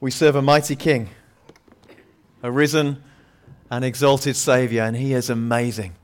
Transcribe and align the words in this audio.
We 0.00 0.12
serve 0.12 0.36
a 0.36 0.42
mighty 0.42 0.76
King, 0.76 1.08
a 2.44 2.52
risen 2.52 3.02
and 3.68 3.84
exalted 3.84 4.36
Savior, 4.36 4.84
and 4.84 4.96
He 4.96 5.12
is 5.12 5.28
amazing. 5.28 5.96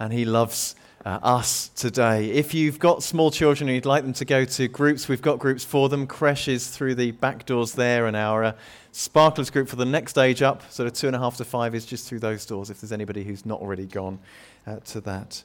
And 0.00 0.12
He 0.12 0.24
loves 0.24 0.74
uh, 1.06 1.20
us 1.22 1.68
today. 1.68 2.32
If 2.32 2.52
you've 2.52 2.80
got 2.80 3.04
small 3.04 3.30
children 3.30 3.68
and 3.68 3.76
you'd 3.76 3.86
like 3.86 4.02
them 4.02 4.12
to 4.14 4.24
go 4.24 4.44
to 4.44 4.66
groups, 4.66 5.08
we've 5.08 5.22
got 5.22 5.38
groups 5.38 5.62
for 5.62 5.88
them. 5.88 6.04
Creches 6.08 6.66
through 6.66 6.96
the 6.96 7.12
back 7.12 7.46
doors 7.46 7.74
there, 7.74 8.06
and 8.06 8.16
our 8.16 8.42
uh, 8.42 8.52
Sparklers 8.90 9.50
group 9.50 9.68
for 9.68 9.76
the 9.76 9.84
next 9.84 10.18
age 10.18 10.42
up, 10.42 10.68
sort 10.72 10.88
of 10.88 10.94
two 10.94 11.06
and 11.06 11.14
a 11.14 11.20
half 11.20 11.36
to 11.36 11.44
five, 11.44 11.76
is 11.76 11.86
just 11.86 12.08
through 12.08 12.18
those 12.18 12.44
doors 12.44 12.70
if 12.70 12.80
there's 12.80 12.90
anybody 12.90 13.22
who's 13.22 13.46
not 13.46 13.60
already 13.60 13.86
gone 13.86 14.18
uh, 14.66 14.78
to 14.80 15.00
that. 15.02 15.44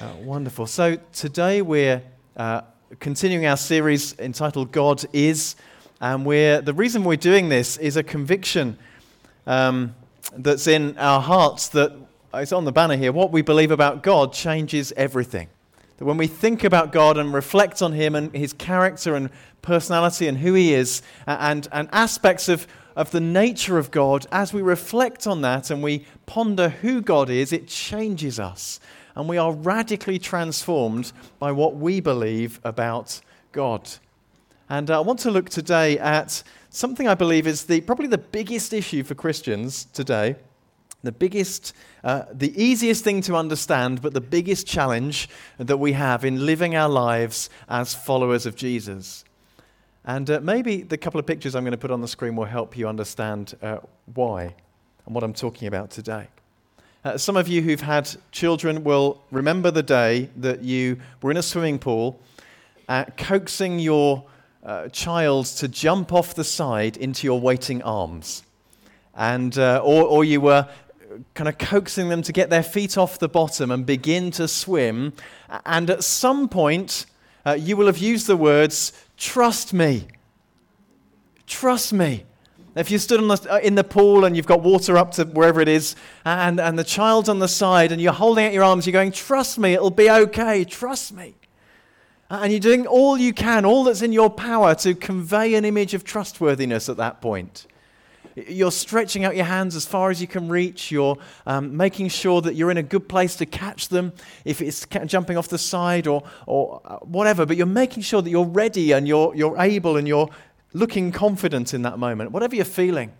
Uh, 0.00 0.14
wonderful. 0.22 0.66
So 0.66 0.96
today 1.12 1.60
we're 1.60 2.02
uh, 2.38 2.62
continuing 2.98 3.44
our 3.44 3.58
series 3.58 4.18
entitled 4.18 4.72
God 4.72 5.04
Is. 5.12 5.56
And 6.00 6.24
we're, 6.24 6.62
the 6.62 6.72
reason 6.72 7.04
we're 7.04 7.16
doing 7.16 7.50
this 7.50 7.76
is 7.76 7.96
a 7.96 8.02
conviction 8.02 8.78
um, 9.46 9.94
that's 10.36 10.66
in 10.66 10.96
our 10.96 11.20
hearts 11.20 11.68
that 11.68 11.92
it's 12.32 12.52
on 12.52 12.64
the 12.64 12.72
banner 12.72 12.96
here. 12.96 13.12
What 13.12 13.32
we 13.32 13.42
believe 13.42 13.70
about 13.70 14.02
God 14.02 14.32
changes 14.32 14.92
everything. 14.96 15.48
That 15.98 16.04
when 16.04 16.16
we 16.16 16.26
think 16.26 16.64
about 16.64 16.92
God 16.92 17.18
and 17.18 17.34
reflect 17.34 17.82
on 17.82 17.92
Him 17.92 18.14
and 18.14 18.34
His 18.34 18.52
character 18.52 19.14
and 19.14 19.30
personality 19.60 20.26
and 20.26 20.38
who 20.38 20.54
He 20.54 20.72
is, 20.72 21.02
and, 21.26 21.68
and 21.72 21.88
aspects 21.92 22.48
of, 22.48 22.66
of 22.96 23.10
the 23.10 23.20
nature 23.20 23.76
of 23.76 23.90
God, 23.90 24.26
as 24.32 24.54
we 24.54 24.62
reflect 24.62 25.26
on 25.26 25.42
that 25.42 25.70
and 25.70 25.82
we 25.82 26.06
ponder 26.24 26.70
who 26.70 27.02
God 27.02 27.28
is, 27.28 27.52
it 27.52 27.68
changes 27.68 28.40
us. 28.40 28.80
And 29.14 29.28
we 29.28 29.36
are 29.36 29.52
radically 29.52 30.18
transformed 30.18 31.12
by 31.38 31.52
what 31.52 31.76
we 31.76 32.00
believe 32.00 32.60
about 32.64 33.20
God. 33.52 33.90
And 34.70 34.88
I 34.88 35.00
want 35.00 35.18
to 35.20 35.32
look 35.32 35.50
today 35.50 35.98
at 35.98 36.44
something 36.68 37.08
I 37.08 37.16
believe 37.16 37.48
is 37.48 37.64
the, 37.64 37.80
probably 37.80 38.06
the 38.06 38.18
biggest 38.18 38.72
issue 38.72 39.02
for 39.02 39.16
Christians 39.16 39.86
today. 39.86 40.36
The 41.02 41.10
biggest, 41.10 41.74
uh, 42.04 42.26
the 42.32 42.54
easiest 42.62 43.02
thing 43.02 43.20
to 43.22 43.34
understand, 43.34 44.00
but 44.00 44.14
the 44.14 44.20
biggest 44.20 44.68
challenge 44.68 45.28
that 45.58 45.78
we 45.78 45.94
have 45.94 46.24
in 46.24 46.46
living 46.46 46.76
our 46.76 46.88
lives 46.88 47.50
as 47.68 47.96
followers 47.96 48.46
of 48.46 48.54
Jesus. 48.54 49.24
And 50.04 50.30
uh, 50.30 50.38
maybe 50.40 50.82
the 50.82 50.96
couple 50.96 51.18
of 51.18 51.26
pictures 51.26 51.56
I'm 51.56 51.64
going 51.64 51.72
to 51.72 51.78
put 51.78 51.90
on 51.90 52.00
the 52.00 52.06
screen 52.06 52.36
will 52.36 52.44
help 52.44 52.78
you 52.78 52.86
understand 52.86 53.56
uh, 53.62 53.78
why 54.14 54.54
and 55.04 55.14
what 55.16 55.24
I'm 55.24 55.34
talking 55.34 55.66
about 55.66 55.90
today. 55.90 56.28
Uh, 57.04 57.18
some 57.18 57.36
of 57.36 57.48
you 57.48 57.60
who've 57.60 57.80
had 57.80 58.08
children 58.30 58.84
will 58.84 59.20
remember 59.32 59.72
the 59.72 59.82
day 59.82 60.30
that 60.36 60.62
you 60.62 61.00
were 61.22 61.32
in 61.32 61.38
a 61.38 61.42
swimming 61.42 61.80
pool 61.80 62.20
uh, 62.88 63.06
coaxing 63.16 63.80
your 63.80 64.24
uh, 64.64 64.88
child 64.88 65.46
to 65.46 65.68
jump 65.68 66.12
off 66.12 66.34
the 66.34 66.44
side 66.44 66.96
into 66.96 67.26
your 67.26 67.40
waiting 67.40 67.82
arms. 67.82 68.42
And, 69.14 69.56
uh, 69.58 69.80
or, 69.82 70.04
or 70.04 70.24
you 70.24 70.40
were 70.40 70.68
kind 71.34 71.48
of 71.48 71.58
coaxing 71.58 72.08
them 72.08 72.22
to 72.22 72.32
get 72.32 72.50
their 72.50 72.62
feet 72.62 72.96
off 72.96 73.18
the 73.18 73.28
bottom 73.28 73.70
and 73.70 73.84
begin 73.84 74.30
to 74.32 74.46
swim. 74.46 75.12
And 75.66 75.90
at 75.90 76.04
some 76.04 76.48
point, 76.48 77.06
uh, 77.44 77.52
you 77.52 77.76
will 77.76 77.86
have 77.86 77.98
used 77.98 78.26
the 78.26 78.36
words, 78.36 78.92
trust 79.16 79.72
me. 79.72 80.06
Trust 81.46 81.92
me. 81.92 82.24
If 82.76 82.90
you 82.90 82.98
stood 82.98 83.20
the, 83.20 83.52
uh, 83.52 83.58
in 83.58 83.74
the 83.74 83.82
pool 83.82 84.24
and 84.24 84.36
you've 84.36 84.46
got 84.46 84.62
water 84.62 84.96
up 84.96 85.12
to 85.12 85.24
wherever 85.24 85.60
it 85.60 85.68
is, 85.68 85.96
and, 86.24 86.60
and 86.60 86.78
the 86.78 86.84
child's 86.84 87.28
on 87.28 87.40
the 87.40 87.48
side, 87.48 87.90
and 87.90 88.00
you're 88.00 88.12
holding 88.12 88.46
out 88.46 88.52
your 88.52 88.62
arms, 88.62 88.86
you're 88.86 88.92
going, 88.92 89.10
Trust 89.10 89.58
me, 89.58 89.72
it'll 89.72 89.90
be 89.90 90.08
okay. 90.08 90.64
Trust 90.64 91.12
me. 91.12 91.34
And 92.30 92.52
you're 92.52 92.60
doing 92.60 92.86
all 92.86 93.18
you 93.18 93.32
can, 93.32 93.64
all 93.64 93.82
that's 93.82 94.02
in 94.02 94.12
your 94.12 94.30
power 94.30 94.76
to 94.76 94.94
convey 94.94 95.54
an 95.54 95.64
image 95.64 95.94
of 95.94 96.04
trustworthiness 96.04 96.88
at 96.88 96.96
that 96.98 97.20
point. 97.20 97.66
You're 98.36 98.70
stretching 98.70 99.24
out 99.24 99.34
your 99.34 99.46
hands 99.46 99.74
as 99.74 99.84
far 99.84 100.10
as 100.10 100.20
you 100.20 100.28
can 100.28 100.48
reach. 100.48 100.92
You're 100.92 101.18
um, 101.44 101.76
making 101.76 102.08
sure 102.10 102.40
that 102.42 102.54
you're 102.54 102.70
in 102.70 102.76
a 102.76 102.84
good 102.84 103.08
place 103.08 103.34
to 103.36 103.46
catch 103.46 103.88
them 103.88 104.12
if 104.44 104.62
it's 104.62 104.86
jumping 105.06 105.36
off 105.36 105.48
the 105.48 105.58
side 105.58 106.06
or, 106.06 106.22
or 106.46 106.80
uh, 106.84 106.98
whatever. 106.98 107.44
But 107.44 107.56
you're 107.56 107.66
making 107.66 108.04
sure 108.04 108.22
that 108.22 108.30
you're 108.30 108.46
ready 108.46 108.92
and 108.92 109.08
you're, 109.08 109.34
you're 109.34 109.58
able 109.58 109.96
and 109.96 110.06
you're 110.06 110.30
looking 110.72 111.10
confident 111.10 111.74
in 111.74 111.82
that 111.82 111.98
moment, 111.98 112.30
whatever 112.30 112.54
you're 112.54 112.64
feeling. 112.64 113.10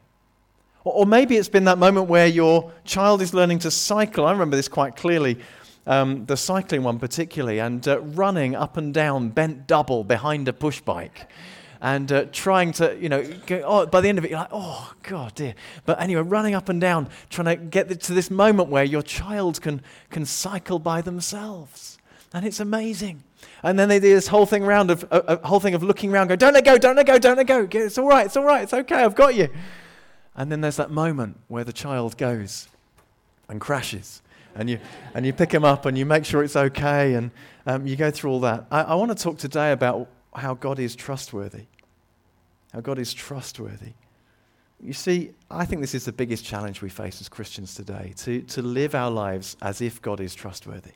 Or, 0.84 1.00
or 1.00 1.06
maybe 1.06 1.36
it's 1.36 1.48
been 1.48 1.64
that 1.64 1.78
moment 1.78 2.08
where 2.08 2.28
your 2.28 2.70
child 2.84 3.22
is 3.22 3.34
learning 3.34 3.58
to 3.60 3.72
cycle. 3.72 4.24
I 4.24 4.30
remember 4.30 4.56
this 4.56 4.68
quite 4.68 4.94
clearly 4.94 5.40
um, 5.86 6.26
the 6.26 6.36
cycling 6.36 6.82
one 6.82 6.98
particularly, 6.98 7.58
and 7.58 7.86
uh, 7.86 8.00
running 8.00 8.54
up 8.54 8.76
and 8.76 8.92
down 8.92 9.30
bent 9.30 9.66
double 9.66 10.04
behind 10.04 10.48
a 10.48 10.52
push 10.52 10.80
bike. 10.80 11.28
And 11.82 12.12
uh, 12.12 12.26
trying 12.30 12.72
to, 12.72 12.94
you 13.00 13.08
know, 13.08 13.26
go, 13.46 13.62
oh, 13.64 13.86
by 13.86 14.02
the 14.02 14.08
end 14.10 14.18
of 14.18 14.24
it, 14.26 14.30
you're 14.30 14.40
like, 14.40 14.50
oh, 14.52 14.92
God, 15.02 15.34
dear. 15.34 15.54
But 15.86 15.98
anyway, 15.98 16.20
running 16.20 16.54
up 16.54 16.68
and 16.68 16.78
down, 16.78 17.08
trying 17.30 17.56
to 17.56 17.56
get 17.56 18.00
to 18.02 18.12
this 18.12 18.30
moment 18.30 18.68
where 18.68 18.84
your 18.84 19.00
child 19.00 19.62
can, 19.62 19.80
can 20.10 20.26
cycle 20.26 20.78
by 20.78 21.00
themselves. 21.00 21.98
And 22.34 22.44
it's 22.44 22.60
amazing. 22.60 23.22
And 23.62 23.78
then 23.78 23.88
they 23.88 23.98
do 23.98 24.14
this 24.14 24.28
whole 24.28 24.44
thing 24.44 24.62
around 24.62 24.90
of 24.90 25.04
a, 25.10 25.38
a, 25.40 25.46
whole 25.46 25.60
thing 25.60 25.74
of 25.74 25.82
looking 25.82 26.12
around, 26.12 26.28
go, 26.28 26.36
don't 26.36 26.52
let 26.52 26.66
go, 26.66 26.76
don't 26.76 26.96
let 26.96 27.06
go, 27.06 27.18
don't 27.18 27.38
let 27.38 27.46
go. 27.46 27.66
It's 27.70 27.96
all 27.96 28.06
right, 28.06 28.26
it's 28.26 28.36
all 28.36 28.44
right, 28.44 28.62
it's 28.62 28.74
okay, 28.74 29.02
I've 29.02 29.14
got 29.14 29.34
you. 29.34 29.48
And 30.36 30.52
then 30.52 30.60
there's 30.60 30.76
that 30.76 30.90
moment 30.90 31.38
where 31.48 31.64
the 31.64 31.72
child 31.72 32.18
goes 32.18 32.68
and 33.48 33.60
crashes 33.60 34.22
and 34.60 34.68
you, 34.68 34.78
and 35.14 35.24
you 35.24 35.32
pick 35.32 35.50
them 35.50 35.64
up 35.64 35.86
and 35.86 35.96
you 35.96 36.04
make 36.04 36.24
sure 36.24 36.44
it's 36.44 36.54
okay 36.54 37.14
and 37.14 37.30
um, 37.66 37.86
you 37.86 37.96
go 37.96 38.10
through 38.10 38.30
all 38.30 38.40
that. 38.40 38.66
I, 38.70 38.82
I 38.82 38.94
want 38.94 39.10
to 39.10 39.20
talk 39.20 39.38
today 39.38 39.72
about 39.72 40.08
how 40.34 40.54
God 40.54 40.78
is 40.78 40.94
trustworthy. 40.94 41.64
How 42.72 42.80
God 42.80 42.98
is 42.98 43.12
trustworthy. 43.12 43.94
You 44.82 44.92
see, 44.92 45.32
I 45.50 45.64
think 45.64 45.80
this 45.80 45.94
is 45.94 46.04
the 46.04 46.12
biggest 46.12 46.44
challenge 46.44 46.82
we 46.82 46.90
face 46.90 47.20
as 47.20 47.28
Christians 47.28 47.74
today 47.74 48.12
to, 48.18 48.42
to 48.42 48.62
live 48.62 48.94
our 48.94 49.10
lives 49.10 49.56
as 49.62 49.80
if 49.80 50.00
God 50.00 50.20
is 50.20 50.34
trustworthy. 50.34 50.92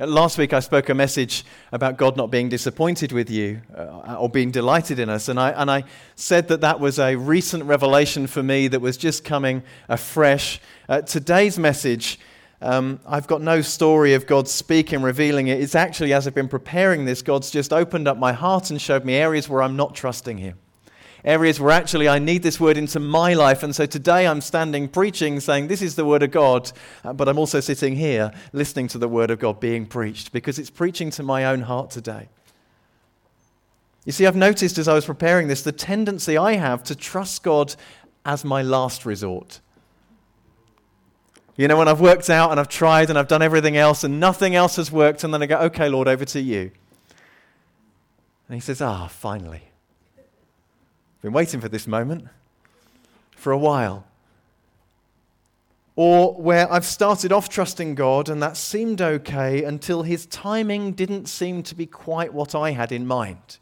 Uh, 0.00 0.06
last 0.06 0.38
week, 0.38 0.54
I 0.54 0.60
spoke 0.60 0.88
a 0.88 0.94
message 0.94 1.44
about 1.72 1.98
God 1.98 2.16
not 2.16 2.30
being 2.30 2.48
disappointed 2.48 3.12
with 3.12 3.28
you 3.28 3.60
uh, 3.76 4.16
or 4.18 4.30
being 4.30 4.50
delighted 4.50 4.98
in 4.98 5.10
us. 5.10 5.28
And 5.28 5.38
I, 5.38 5.50
and 5.50 5.70
I 5.70 5.84
said 6.14 6.48
that 6.48 6.62
that 6.62 6.80
was 6.80 6.98
a 6.98 7.16
recent 7.16 7.64
revelation 7.64 8.26
for 8.26 8.42
me 8.42 8.68
that 8.68 8.80
was 8.80 8.96
just 8.96 9.22
coming 9.22 9.62
afresh. 9.88 10.60
Uh, 10.88 11.02
today's 11.02 11.58
message 11.58 12.18
um, 12.62 13.00
I've 13.06 13.26
got 13.26 13.40
no 13.40 13.62
story 13.62 14.12
of 14.14 14.26
God 14.26 14.46
speaking, 14.46 15.00
revealing 15.00 15.48
it. 15.48 15.60
It's 15.60 15.74
actually, 15.74 16.12
as 16.12 16.26
I've 16.26 16.34
been 16.34 16.48
preparing 16.48 17.06
this, 17.06 17.22
God's 17.22 17.50
just 17.50 17.72
opened 17.72 18.06
up 18.06 18.18
my 18.18 18.32
heart 18.32 18.70
and 18.70 18.80
showed 18.80 19.04
me 19.04 19.14
areas 19.14 19.48
where 19.48 19.62
I'm 19.62 19.76
not 19.76 19.94
trusting 19.94 20.38
Him. 20.38 20.58
Areas 21.24 21.58
where 21.60 21.72
actually 21.72 22.08
I 22.08 22.18
need 22.18 22.42
this 22.42 22.60
word 22.60 22.76
into 22.76 23.00
my 23.00 23.34
life. 23.34 23.62
And 23.62 23.74
so 23.74 23.86
today 23.86 24.26
I'm 24.26 24.40
standing 24.40 24.88
preaching, 24.88 25.40
saying, 25.40 25.68
This 25.68 25.80
is 25.80 25.94
the 25.94 26.04
word 26.04 26.22
of 26.22 26.30
God. 26.30 26.70
Uh, 27.02 27.12
but 27.12 27.28
I'm 27.28 27.38
also 27.38 27.60
sitting 27.60 27.96
here 27.96 28.30
listening 28.52 28.88
to 28.88 28.98
the 28.98 29.08
word 29.08 29.30
of 29.30 29.38
God 29.38 29.60
being 29.60 29.86
preached 29.86 30.32
because 30.32 30.58
it's 30.58 30.70
preaching 30.70 31.10
to 31.12 31.22
my 31.22 31.46
own 31.46 31.62
heart 31.62 31.90
today. 31.90 32.28
You 34.04 34.12
see, 34.12 34.26
I've 34.26 34.36
noticed 34.36 34.78
as 34.78 34.88
I 34.88 34.94
was 34.94 35.04
preparing 35.04 35.48
this 35.48 35.62
the 35.62 35.72
tendency 35.72 36.36
I 36.36 36.54
have 36.54 36.82
to 36.84 36.94
trust 36.94 37.42
God 37.42 37.74
as 38.24 38.44
my 38.44 38.62
last 38.62 39.04
resort. 39.04 39.60
You 41.60 41.68
know, 41.68 41.76
when 41.76 41.88
I've 41.88 42.00
worked 42.00 42.30
out 42.30 42.52
and 42.52 42.58
I've 42.58 42.70
tried 42.70 43.10
and 43.10 43.18
I've 43.18 43.28
done 43.28 43.42
everything 43.42 43.76
else 43.76 44.02
and 44.02 44.18
nothing 44.18 44.54
else 44.54 44.76
has 44.76 44.90
worked, 44.90 45.24
and 45.24 45.34
then 45.34 45.42
I 45.42 45.46
go, 45.46 45.58
okay, 45.58 45.90
Lord, 45.90 46.08
over 46.08 46.24
to 46.24 46.40
you. 46.40 46.70
And 48.48 48.54
he 48.54 48.60
says, 48.60 48.80
ah, 48.80 49.08
finally. 49.08 49.64
I've 50.16 51.20
been 51.20 51.34
waiting 51.34 51.60
for 51.60 51.68
this 51.68 51.86
moment 51.86 52.28
for 53.32 53.52
a 53.52 53.58
while. 53.58 54.06
Or 55.96 56.32
where 56.32 56.72
I've 56.72 56.86
started 56.86 57.30
off 57.30 57.50
trusting 57.50 57.94
God 57.94 58.30
and 58.30 58.42
that 58.42 58.56
seemed 58.56 59.02
okay 59.02 59.62
until 59.62 60.02
his 60.02 60.24
timing 60.24 60.92
didn't 60.92 61.26
seem 61.26 61.62
to 61.64 61.74
be 61.74 61.84
quite 61.84 62.32
what 62.32 62.54
I 62.54 62.70
had 62.70 62.90
in 62.90 63.06
mind 63.06 63.58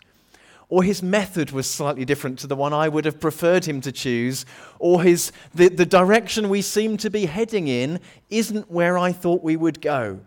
or 0.68 0.82
his 0.82 1.02
method 1.02 1.50
was 1.50 1.68
slightly 1.68 2.04
different 2.04 2.38
to 2.40 2.46
the 2.46 2.56
one 2.56 2.72
I 2.72 2.88
would 2.88 3.06
have 3.06 3.20
preferred 3.20 3.64
him 3.64 3.81
to 3.81 3.93
choose, 3.93 4.44
or 4.78 5.02
his, 5.02 5.32
the, 5.54 5.69
the 5.69 5.87
direction 5.87 6.48
we 6.48 6.60
seem 6.60 6.96
to 6.98 7.10
be 7.10 7.26
heading 7.26 7.69
in 7.69 8.00
isn't 8.28 8.70
where 8.70 8.98
I 8.98 9.12
thought 9.12 9.43
we 9.43 9.56
would 9.56 9.81
go. 9.81 10.20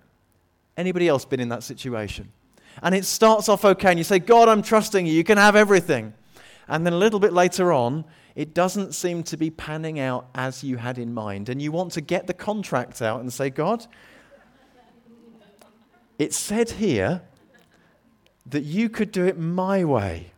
Anybody 0.76 1.08
else 1.08 1.26
been 1.26 1.40
in 1.40 1.50
that 1.50 1.64
situation? 1.64 2.32
And 2.82 2.96
it 2.96 3.06
starts 3.06 3.50
off 3.50 3.66
okay, 3.66 3.90
and 3.90 4.00
you 4.00 4.04
say, 4.04 4.18
God, 4.18 4.50
I'm 4.50 4.64
trusting 4.64 5.06
you, 5.06 5.14
you 5.14 5.24
can 5.24 5.38
have 5.38 5.56
everything. 5.56 6.14
And 6.68 6.86
then 6.86 6.94
a 6.94 6.98
little 6.98 7.20
bit 7.20 7.34
later 7.34 7.72
on, 7.72 8.06
it 8.34 8.54
doesn't 8.54 8.96
seem 8.96 9.24
to 9.24 9.38
be 9.38 9.50
panning 9.50 10.00
out 10.00 10.28
as 10.34 10.64
you 10.64 10.78
had 10.78 10.98
in 10.98 11.14
mind. 11.14 11.50
And 11.50 11.62
you 11.62 11.72
want 11.72 11.92
to 11.94 12.02
get 12.02 12.28
the 12.28 12.34
contract 12.34 13.02
out 13.02 13.20
and 13.20 13.32
say, 13.32 13.50
God, 13.50 13.86
it 16.18 16.34
said 16.34 16.72
here 16.72 17.22
that 18.52 18.64
you 18.64 18.90
could 18.90 19.12
do 19.12 19.26
it 19.26 19.38
my 19.38 19.84
way. 19.84 20.32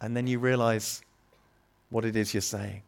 And 0.00 0.16
then 0.16 0.26
you 0.26 0.38
realize 0.38 1.00
what 1.90 2.04
it 2.04 2.16
is 2.16 2.34
you're 2.34 2.40
saying. 2.40 2.82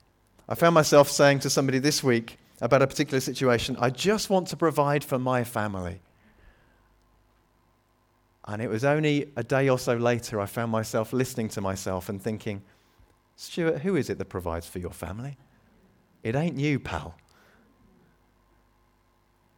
I 0.49 0.57
found 0.57 0.75
myself 0.75 1.09
saying 1.09 1.39
to 1.41 1.51
somebody 1.51 1.79
this 1.79 2.03
week 2.03 2.39
about 2.61 2.83
a 2.83 2.87
particular 2.87 3.21
situation, 3.21 3.77
I 3.79 3.91
just 3.91 4.31
want 4.31 4.49
to 4.49 4.57
provide 4.57 5.05
for 5.05 5.19
my 5.19 5.45
family. 5.45 6.01
And 8.47 8.61
it 8.61 8.69
was 8.69 8.85
only 8.85 9.31
a 9.37 9.45
day 9.45 9.69
or 9.69 9.79
so 9.79 9.95
later 9.95 10.41
I 10.41 10.47
found 10.47 10.73
myself 10.73 11.13
listening 11.13 11.49
to 11.51 11.61
myself 11.61 12.09
and 12.09 12.21
thinking, 12.21 12.63
Stuart, 13.37 13.81
who 13.83 13.97
is 13.97 14.11
it 14.11 14.19
that 14.19 14.27
provides 14.27 14.69
for 14.69 14.81
your 14.81 14.91
family? 14.91 15.39
It 16.23 16.35
ain't 16.35 16.59
you, 16.59 16.79
pal. 16.79 17.15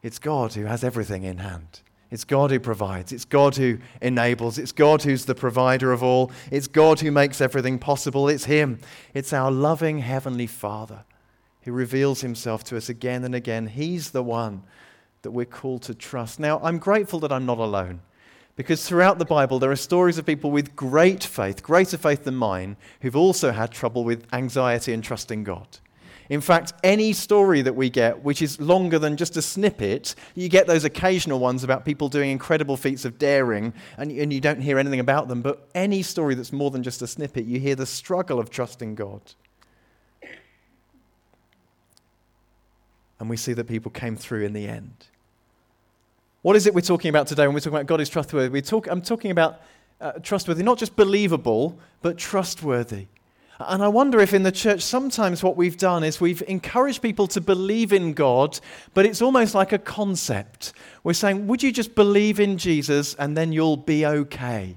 It's 0.03 0.19
God 0.19 0.53
who 0.55 0.67
has 0.67 0.85
everything 0.85 1.25
in 1.25 1.39
hand. 1.39 1.81
It's 2.11 2.25
God 2.25 2.51
who 2.51 2.61
provides. 2.61 3.13
It's 3.13 3.25
God 3.25 3.57
who 3.57 3.79
enables. 4.01 4.59
It's 4.59 4.73
God 4.73 5.03
who's 5.03 5.25
the 5.25 5.35
provider 5.35 5.93
of 5.93 6.03
all. 6.03 6.31
It's 6.51 6.69
God 6.69 7.01
who 7.01 7.11
makes 7.11 7.41
everything 7.41 7.79
possible. 7.79 8.29
It's 8.29 8.45
Him. 8.45 8.79
It's 9.13 9.33
our 9.33 9.51
loving 9.51 9.99
Heavenly 9.99 10.47
Father 10.47 11.05
who 11.63 11.73
reveals 11.73 12.21
Himself 12.21 12.63
to 12.65 12.77
us 12.77 12.89
again 12.89 13.25
and 13.25 13.35
again. 13.35 13.67
He's 13.67 14.13
the 14.13 14.23
one 14.23 14.63
that 15.23 15.33
we're 15.33 15.45
called 15.45 15.83
to 15.83 15.95
trust. 15.95 16.39
Now, 16.39 16.61
I'm 16.63 16.79
grateful 16.79 17.19
that 17.21 17.33
I'm 17.33 17.47
not 17.47 17.59
alone 17.59 18.01
because 18.55 18.89
throughout 18.89 19.19
the 19.19 19.25
Bible, 19.25 19.59
there 19.59 19.71
are 19.71 19.77
stories 19.77 20.17
of 20.17 20.25
people 20.25 20.51
with 20.51 20.77
great 20.77 21.25
faith, 21.25 21.63
greater 21.63 21.99
faith 21.99 22.25
than 22.25 22.37
mine, 22.37 22.77
who've 23.01 23.17
also 23.17 23.53
had 23.53 23.71
trouble 23.71 24.05
with 24.05 24.27
anxiety 24.33 24.93
and 24.93 25.05
trusting 25.05 25.45
God. 25.45 25.67
In 26.29 26.41
fact, 26.41 26.73
any 26.83 27.13
story 27.13 27.63
that 27.63 27.75
we 27.75 27.89
get, 27.89 28.23
which 28.23 28.43
is 28.43 28.61
longer 28.61 28.99
than 28.99 29.17
just 29.17 29.37
a 29.37 29.43
snippet, 29.43 30.15
you 30.35 30.49
get 30.49 30.67
those 30.67 30.85
occasional 30.85 31.39
ones 31.39 31.63
about 31.63 31.85
people 31.85 32.09
doing 32.09 32.31
incredible 32.31 32.77
feats 32.77 33.05
of 33.05 33.19
daring, 33.19 33.73
and, 33.97 34.11
and 34.11 34.33
you 34.33 34.41
don't 34.41 34.61
hear 34.61 34.79
anything 34.79 35.01
about 35.01 35.29
them. 35.29 35.43
But 35.43 35.69
any 35.75 36.03
story 36.03 36.35
that's 36.35 36.53
more 36.53 36.71
than 36.71 36.83
just 36.83 37.01
a 37.03 37.07
snippet, 37.07 37.45
you 37.45 37.61
hear 37.61 37.77
the 37.77 37.87
struggle 37.87 38.41
of 38.41 38.51
trusting 38.51 38.97
God. 38.97 39.21
And 43.19 43.31
we 43.31 43.37
see 43.37 43.53
that 43.55 43.67
people 43.67 43.91
came 43.91 44.17
through 44.17 44.45
in 44.45 44.53
the 44.53 44.67
end. 44.67 45.07
What 46.43 46.55
is 46.55 46.67
it 46.67 46.75
we're 46.75 46.81
talking 46.81 47.09
about 47.09 47.27
today 47.27 47.47
when 47.47 47.55
we're 47.55 47.61
talking 47.61 47.77
about 47.77 47.87
God 47.87 48.01
is 48.01 48.09
trustworthy? 48.09 48.49
We 48.49 48.63
talk, 48.63 48.87
I'm 48.89 49.03
talking 49.03 49.31
about 49.31 49.61
uh, 50.01 50.13
trustworthy, 50.23 50.63
not 50.63 50.79
just 50.79 50.95
believable, 50.97 51.79
but 52.03 52.19
trustworthy. 52.19 53.07
And 53.59 53.83
I 53.83 53.89
wonder 53.89 54.21
if 54.21 54.35
in 54.35 54.43
the 54.43 54.53
church 54.53 54.83
sometimes 54.83 55.43
what 55.43 55.57
we've 55.57 55.79
done 55.79 56.05
is 56.05 56.21
we've 56.21 56.43
encouraged 56.47 57.01
people 57.01 57.27
to 57.29 57.41
believe 57.41 57.93
in 57.93 58.13
God, 58.13 58.61
but 58.93 59.07
it's 59.07 59.23
almost 59.23 59.55
like 59.55 59.73
a 59.73 59.79
concept. 59.79 60.75
We're 61.03 61.15
saying, 61.15 61.47
would 61.47 61.63
you 61.63 61.73
just 61.73 61.95
believe 61.95 62.39
in 62.39 62.59
Jesus 62.59 63.15
and 63.15 63.37
then 63.37 63.53
you'll 63.53 63.79
be 63.79 64.05
okay? 64.05 64.77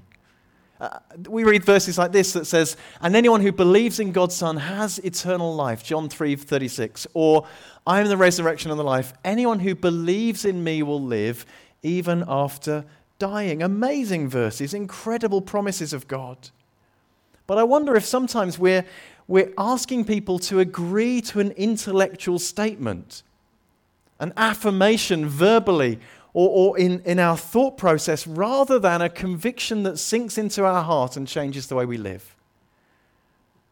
Uh, 0.80 0.98
we 1.28 1.44
read 1.44 1.62
verses 1.62 1.98
like 1.98 2.10
this 2.10 2.32
that 2.32 2.46
says, 2.46 2.74
and 3.02 3.14
anyone 3.14 3.42
who 3.42 3.52
believes 3.52 4.00
in 4.00 4.12
God's 4.12 4.34
Son 4.34 4.56
has 4.56 4.98
eternal 5.00 5.54
life, 5.54 5.84
John 5.84 6.08
3 6.08 6.36
36. 6.36 7.06
Or, 7.12 7.46
I 7.86 8.00
am 8.00 8.08
the 8.08 8.16
resurrection 8.16 8.70
and 8.70 8.80
the 8.80 8.84
life. 8.84 9.12
Anyone 9.22 9.58
who 9.58 9.74
believes 9.74 10.46
in 10.46 10.64
me 10.64 10.82
will 10.82 11.02
live 11.02 11.44
even 11.82 12.24
after 12.26 12.86
dying. 13.18 13.62
Amazing 13.62 14.30
verses, 14.30 14.72
incredible 14.72 15.42
promises 15.42 15.92
of 15.92 16.08
God. 16.08 16.48
But 17.50 17.58
I 17.58 17.64
wonder 17.64 17.96
if 17.96 18.04
sometimes 18.04 18.60
we're, 18.60 18.84
we're 19.26 19.52
asking 19.58 20.04
people 20.04 20.38
to 20.38 20.60
agree 20.60 21.20
to 21.22 21.40
an 21.40 21.50
intellectual 21.50 22.38
statement, 22.38 23.24
an 24.20 24.32
affirmation 24.36 25.26
verbally 25.26 25.98
or, 26.32 26.48
or 26.48 26.78
in, 26.78 27.00
in 27.00 27.18
our 27.18 27.36
thought 27.36 27.76
process, 27.76 28.24
rather 28.24 28.78
than 28.78 29.02
a 29.02 29.08
conviction 29.08 29.82
that 29.82 29.98
sinks 29.98 30.38
into 30.38 30.64
our 30.64 30.84
heart 30.84 31.16
and 31.16 31.26
changes 31.26 31.66
the 31.66 31.74
way 31.74 31.84
we 31.84 31.96
live. 31.96 32.36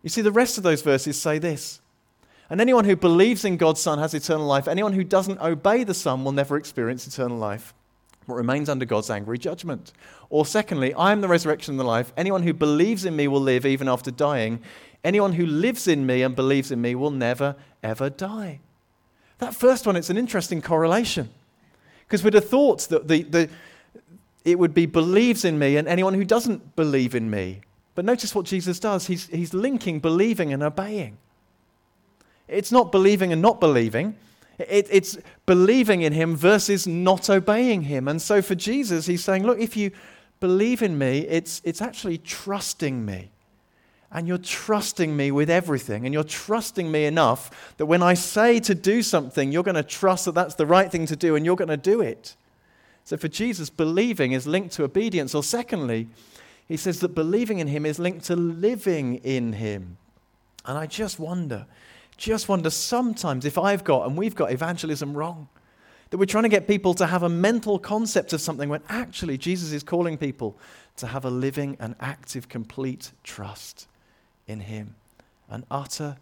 You 0.02 0.10
see, 0.10 0.22
the 0.22 0.32
rest 0.32 0.58
of 0.58 0.64
those 0.64 0.82
verses 0.82 1.16
say 1.16 1.38
this. 1.38 1.80
And 2.50 2.60
anyone 2.60 2.84
who 2.84 2.96
believes 2.96 3.44
in 3.44 3.58
God's 3.58 3.80
Son 3.80 4.00
has 4.00 4.12
eternal 4.12 4.48
life. 4.48 4.66
Anyone 4.66 4.94
who 4.94 5.04
doesn't 5.04 5.40
obey 5.40 5.84
the 5.84 5.94
Son 5.94 6.24
will 6.24 6.32
never 6.32 6.56
experience 6.56 7.06
eternal 7.06 7.38
life 7.38 7.74
but 8.28 8.34
remains 8.34 8.68
under 8.68 8.84
God's 8.84 9.10
angry 9.10 9.38
judgment. 9.38 9.92
Or, 10.30 10.46
secondly, 10.46 10.94
I 10.94 11.10
am 11.10 11.22
the 11.22 11.28
resurrection 11.28 11.72
and 11.72 11.80
the 11.80 11.84
life. 11.84 12.12
Anyone 12.16 12.44
who 12.44 12.52
believes 12.52 13.04
in 13.04 13.16
me 13.16 13.26
will 13.26 13.40
live 13.40 13.66
even 13.66 13.88
after 13.88 14.10
dying. 14.12 14.60
Anyone 15.02 15.32
who 15.32 15.46
lives 15.46 15.88
in 15.88 16.06
me 16.06 16.22
and 16.22 16.36
believes 16.36 16.70
in 16.70 16.80
me 16.80 16.94
will 16.94 17.10
never, 17.10 17.56
ever 17.82 18.10
die. 18.10 18.60
That 19.38 19.54
first 19.54 19.86
one, 19.86 19.96
it's 19.96 20.10
an 20.10 20.18
interesting 20.18 20.60
correlation. 20.60 21.30
Because 22.06 22.22
we'd 22.22 22.34
have 22.34 22.48
thought 22.48 22.88
that 22.90 23.08
the, 23.08 23.22
the, 23.22 23.50
it 24.44 24.58
would 24.58 24.74
be 24.74 24.86
believes 24.86 25.44
in 25.44 25.58
me 25.58 25.76
and 25.76 25.88
anyone 25.88 26.14
who 26.14 26.24
doesn't 26.24 26.76
believe 26.76 27.14
in 27.14 27.30
me. 27.30 27.62
But 27.94 28.04
notice 28.04 28.34
what 28.34 28.44
Jesus 28.44 28.78
does. 28.78 29.06
He's, 29.06 29.26
he's 29.28 29.54
linking 29.54 30.00
believing 30.00 30.52
and 30.52 30.62
obeying. 30.62 31.16
It's 32.46 32.72
not 32.72 32.92
believing 32.92 33.32
and 33.32 33.42
not 33.42 33.58
believing. 33.58 34.16
It, 34.58 34.88
it's 34.90 35.18
believing 35.46 36.02
in 36.02 36.12
him 36.12 36.34
versus 36.34 36.86
not 36.86 37.30
obeying 37.30 37.82
him. 37.82 38.08
And 38.08 38.20
so 38.20 38.42
for 38.42 38.54
Jesus, 38.54 39.06
he's 39.06 39.22
saying, 39.22 39.44
look, 39.44 39.60
if 39.60 39.76
you 39.76 39.92
believe 40.40 40.82
in 40.82 40.98
me, 40.98 41.20
it's, 41.20 41.62
it's 41.64 41.80
actually 41.80 42.18
trusting 42.18 43.04
me. 43.04 43.30
And 44.10 44.26
you're 44.26 44.38
trusting 44.38 45.14
me 45.16 45.30
with 45.30 45.50
everything. 45.50 46.06
And 46.06 46.14
you're 46.14 46.24
trusting 46.24 46.90
me 46.90 47.04
enough 47.04 47.74
that 47.76 47.86
when 47.86 48.02
I 48.02 48.14
say 48.14 48.58
to 48.60 48.74
do 48.74 49.02
something, 49.02 49.52
you're 49.52 49.62
going 49.62 49.74
to 49.74 49.82
trust 49.82 50.24
that 50.24 50.34
that's 50.34 50.54
the 50.54 50.66
right 50.66 50.90
thing 50.90 51.06
to 51.06 51.16
do 51.16 51.36
and 51.36 51.44
you're 51.44 51.56
going 51.56 51.68
to 51.68 51.76
do 51.76 52.00
it. 52.00 52.34
So 53.04 53.16
for 53.16 53.28
Jesus, 53.28 53.70
believing 53.70 54.32
is 54.32 54.46
linked 54.46 54.74
to 54.74 54.84
obedience. 54.84 55.34
Or 55.34 55.42
secondly, 55.42 56.08
he 56.66 56.76
says 56.76 57.00
that 57.00 57.14
believing 57.14 57.58
in 57.58 57.68
him 57.68 57.86
is 57.86 57.98
linked 57.98 58.24
to 58.26 58.36
living 58.36 59.16
in 59.16 59.54
him. 59.54 59.98
And 60.64 60.76
I 60.76 60.86
just 60.86 61.18
wonder 61.18 61.66
just 62.18 62.48
wonder 62.48 62.68
sometimes 62.68 63.44
if 63.44 63.56
I've 63.56 63.84
got 63.84 64.06
and 64.06 64.16
we've 64.16 64.34
got 64.34 64.52
evangelism 64.52 65.16
wrong. 65.16 65.48
That 66.10 66.18
we're 66.18 66.26
trying 66.26 66.44
to 66.44 66.48
get 66.48 66.66
people 66.66 66.94
to 66.94 67.06
have 67.06 67.22
a 67.22 67.28
mental 67.28 67.78
concept 67.78 68.32
of 68.32 68.40
something 68.40 68.68
when 68.68 68.82
actually 68.88 69.38
Jesus 69.38 69.72
is 69.72 69.82
calling 69.82 70.18
people 70.18 70.58
to 70.96 71.06
have 71.06 71.24
a 71.24 71.30
living 71.30 71.76
and 71.78 71.94
active, 72.00 72.48
complete 72.48 73.12
trust 73.22 73.86
in 74.46 74.60
Him, 74.60 74.96
an 75.48 75.64
utter 75.70 76.16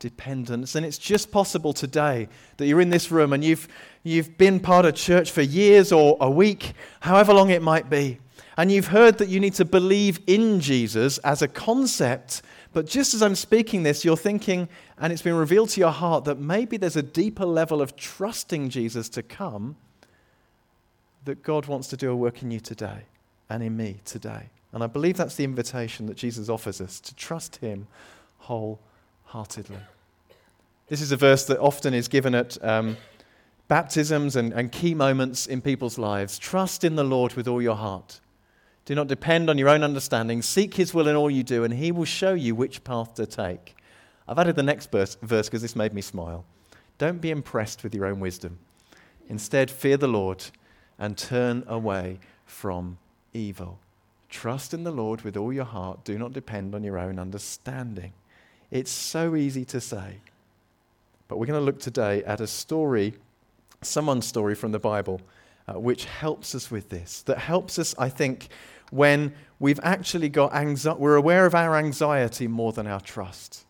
dependence. 0.00 0.74
And 0.74 0.84
it's 0.84 0.98
just 0.98 1.30
possible 1.30 1.72
today 1.72 2.28
that 2.56 2.66
you're 2.66 2.80
in 2.80 2.90
this 2.90 3.10
room 3.10 3.32
and 3.32 3.42
you've, 3.42 3.68
you've 4.02 4.36
been 4.38 4.60
part 4.60 4.84
of 4.84 4.94
church 4.96 5.30
for 5.30 5.42
years 5.42 5.92
or 5.92 6.16
a 6.20 6.30
week, 6.30 6.72
however 7.00 7.32
long 7.32 7.50
it 7.50 7.62
might 7.62 7.88
be, 7.88 8.18
and 8.56 8.72
you've 8.72 8.88
heard 8.88 9.18
that 9.18 9.28
you 9.28 9.38
need 9.38 9.54
to 9.54 9.64
believe 9.64 10.20
in 10.26 10.60
Jesus 10.60 11.18
as 11.18 11.42
a 11.42 11.48
concept 11.48 12.42
but 12.78 12.86
just 12.86 13.12
as 13.12 13.24
I'm 13.24 13.34
speaking 13.34 13.82
this, 13.82 14.04
you're 14.04 14.16
thinking, 14.16 14.68
and 14.98 15.12
it's 15.12 15.20
been 15.20 15.34
revealed 15.34 15.70
to 15.70 15.80
your 15.80 15.90
heart, 15.90 16.26
that 16.26 16.38
maybe 16.38 16.76
there's 16.76 16.94
a 16.94 17.02
deeper 17.02 17.44
level 17.44 17.82
of 17.82 17.96
trusting 17.96 18.68
Jesus 18.68 19.08
to 19.08 19.22
come 19.24 19.74
that 21.24 21.42
God 21.42 21.66
wants 21.66 21.88
to 21.88 21.96
do 21.96 22.12
a 22.12 22.14
work 22.14 22.40
in 22.40 22.52
you 22.52 22.60
today 22.60 23.00
and 23.50 23.64
in 23.64 23.76
me 23.76 23.96
today. 24.04 24.50
And 24.70 24.84
I 24.84 24.86
believe 24.86 25.16
that's 25.16 25.34
the 25.34 25.42
invitation 25.42 26.06
that 26.06 26.16
Jesus 26.16 26.48
offers 26.48 26.80
us 26.80 27.00
to 27.00 27.16
trust 27.16 27.56
Him 27.56 27.88
wholeheartedly. 28.38 29.80
This 30.86 31.00
is 31.00 31.10
a 31.10 31.16
verse 31.16 31.46
that 31.46 31.58
often 31.58 31.94
is 31.94 32.06
given 32.06 32.32
at 32.36 32.62
um, 32.64 32.96
baptisms 33.66 34.36
and, 34.36 34.52
and 34.52 34.70
key 34.70 34.94
moments 34.94 35.46
in 35.48 35.62
people's 35.62 35.98
lives. 35.98 36.38
Trust 36.38 36.84
in 36.84 36.94
the 36.94 37.02
Lord 37.02 37.34
with 37.34 37.48
all 37.48 37.60
your 37.60 37.74
heart 37.74 38.20
do 38.88 38.94
not 38.94 39.06
depend 39.06 39.50
on 39.50 39.58
your 39.58 39.68
own 39.68 39.84
understanding. 39.84 40.40
Seek 40.40 40.72
his 40.72 40.94
will 40.94 41.08
in 41.08 41.14
all 41.14 41.30
you 41.30 41.42
do, 41.42 41.62
and 41.62 41.74
he 41.74 41.92
will 41.92 42.06
show 42.06 42.32
you 42.32 42.54
which 42.54 42.84
path 42.84 43.12
to 43.16 43.26
take. 43.26 43.76
I've 44.26 44.38
added 44.38 44.56
the 44.56 44.62
next 44.62 44.90
verse 44.90 45.14
because 45.20 45.60
this 45.60 45.76
made 45.76 45.92
me 45.92 46.00
smile. 46.00 46.46
Don't 46.96 47.20
be 47.20 47.30
impressed 47.30 47.84
with 47.84 47.94
your 47.94 48.06
own 48.06 48.18
wisdom. 48.18 48.58
Instead, 49.28 49.70
fear 49.70 49.98
the 49.98 50.08
Lord 50.08 50.42
and 50.98 51.18
turn 51.18 51.64
away 51.66 52.18
from 52.46 52.96
evil. 53.34 53.78
Trust 54.30 54.72
in 54.72 54.84
the 54.84 54.90
Lord 54.90 55.20
with 55.20 55.36
all 55.36 55.52
your 55.52 55.66
heart. 55.66 56.02
Do 56.04 56.18
not 56.18 56.32
depend 56.32 56.74
on 56.74 56.82
your 56.82 56.98
own 56.98 57.18
understanding. 57.18 58.14
It's 58.70 58.90
so 58.90 59.36
easy 59.36 59.66
to 59.66 59.82
say. 59.82 60.16
But 61.28 61.36
we're 61.36 61.44
going 61.44 61.60
to 61.60 61.66
look 61.66 61.78
today 61.78 62.24
at 62.24 62.40
a 62.40 62.46
story, 62.46 63.12
someone's 63.82 64.26
story 64.26 64.54
from 64.54 64.72
the 64.72 64.78
Bible, 64.78 65.20
uh, 65.68 65.78
which 65.78 66.06
helps 66.06 66.54
us 66.54 66.70
with 66.70 66.88
this. 66.88 67.20
That 67.22 67.36
helps 67.36 67.78
us, 67.78 67.94
I 67.98 68.08
think, 68.08 68.48
when 68.90 69.34
we've 69.58 69.80
actually 69.82 70.28
got 70.28 70.54
anxiety, 70.54 71.00
we're 71.00 71.16
aware 71.16 71.46
of 71.46 71.54
our 71.54 71.76
anxiety 71.76 72.48
more 72.48 72.72
than 72.72 72.86
our 72.86 73.00
trust. 73.00 73.64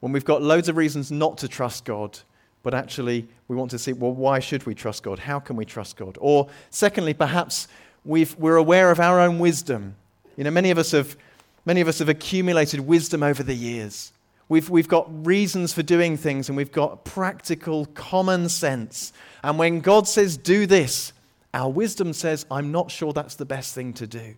When 0.00 0.12
we've 0.12 0.24
got 0.24 0.42
loads 0.42 0.68
of 0.68 0.76
reasons 0.76 1.12
not 1.12 1.38
to 1.38 1.48
trust 1.48 1.84
God, 1.84 2.18
but 2.62 2.74
actually 2.74 3.28
we 3.48 3.56
want 3.56 3.70
to 3.72 3.78
see, 3.78 3.92
well, 3.92 4.12
why 4.12 4.38
should 4.38 4.66
we 4.66 4.74
trust 4.74 5.02
God? 5.02 5.20
How 5.20 5.38
can 5.38 5.56
we 5.56 5.64
trust 5.64 5.96
God? 5.96 6.18
Or, 6.20 6.48
secondly, 6.70 7.14
perhaps 7.14 7.68
we 8.04 8.26
are 8.42 8.56
aware 8.56 8.90
of 8.90 8.98
our 8.98 9.20
own 9.20 9.38
wisdom. 9.38 9.94
You 10.36 10.44
know, 10.44 10.50
many 10.50 10.70
of 10.70 10.78
us 10.78 10.90
have, 10.92 11.16
many 11.64 11.80
of 11.80 11.88
us 11.88 11.98
have 12.00 12.08
accumulated 12.08 12.80
wisdom 12.80 13.22
over 13.22 13.42
the 13.42 13.54
years. 13.54 14.12
We've, 14.48 14.68
we've 14.68 14.88
got 14.88 15.26
reasons 15.26 15.72
for 15.72 15.82
doing 15.82 16.16
things 16.16 16.48
and 16.48 16.56
we've 16.56 16.72
got 16.72 17.04
practical 17.04 17.86
common 17.86 18.48
sense. 18.48 19.12
And 19.42 19.58
when 19.58 19.80
God 19.80 20.08
says, 20.08 20.36
do 20.36 20.66
this, 20.66 21.12
our 21.54 21.70
wisdom 21.70 22.12
says, 22.12 22.46
I'm 22.50 22.72
not 22.72 22.90
sure 22.90 23.12
that's 23.12 23.34
the 23.34 23.44
best 23.44 23.74
thing 23.74 23.92
to 23.94 24.06
do. 24.06 24.34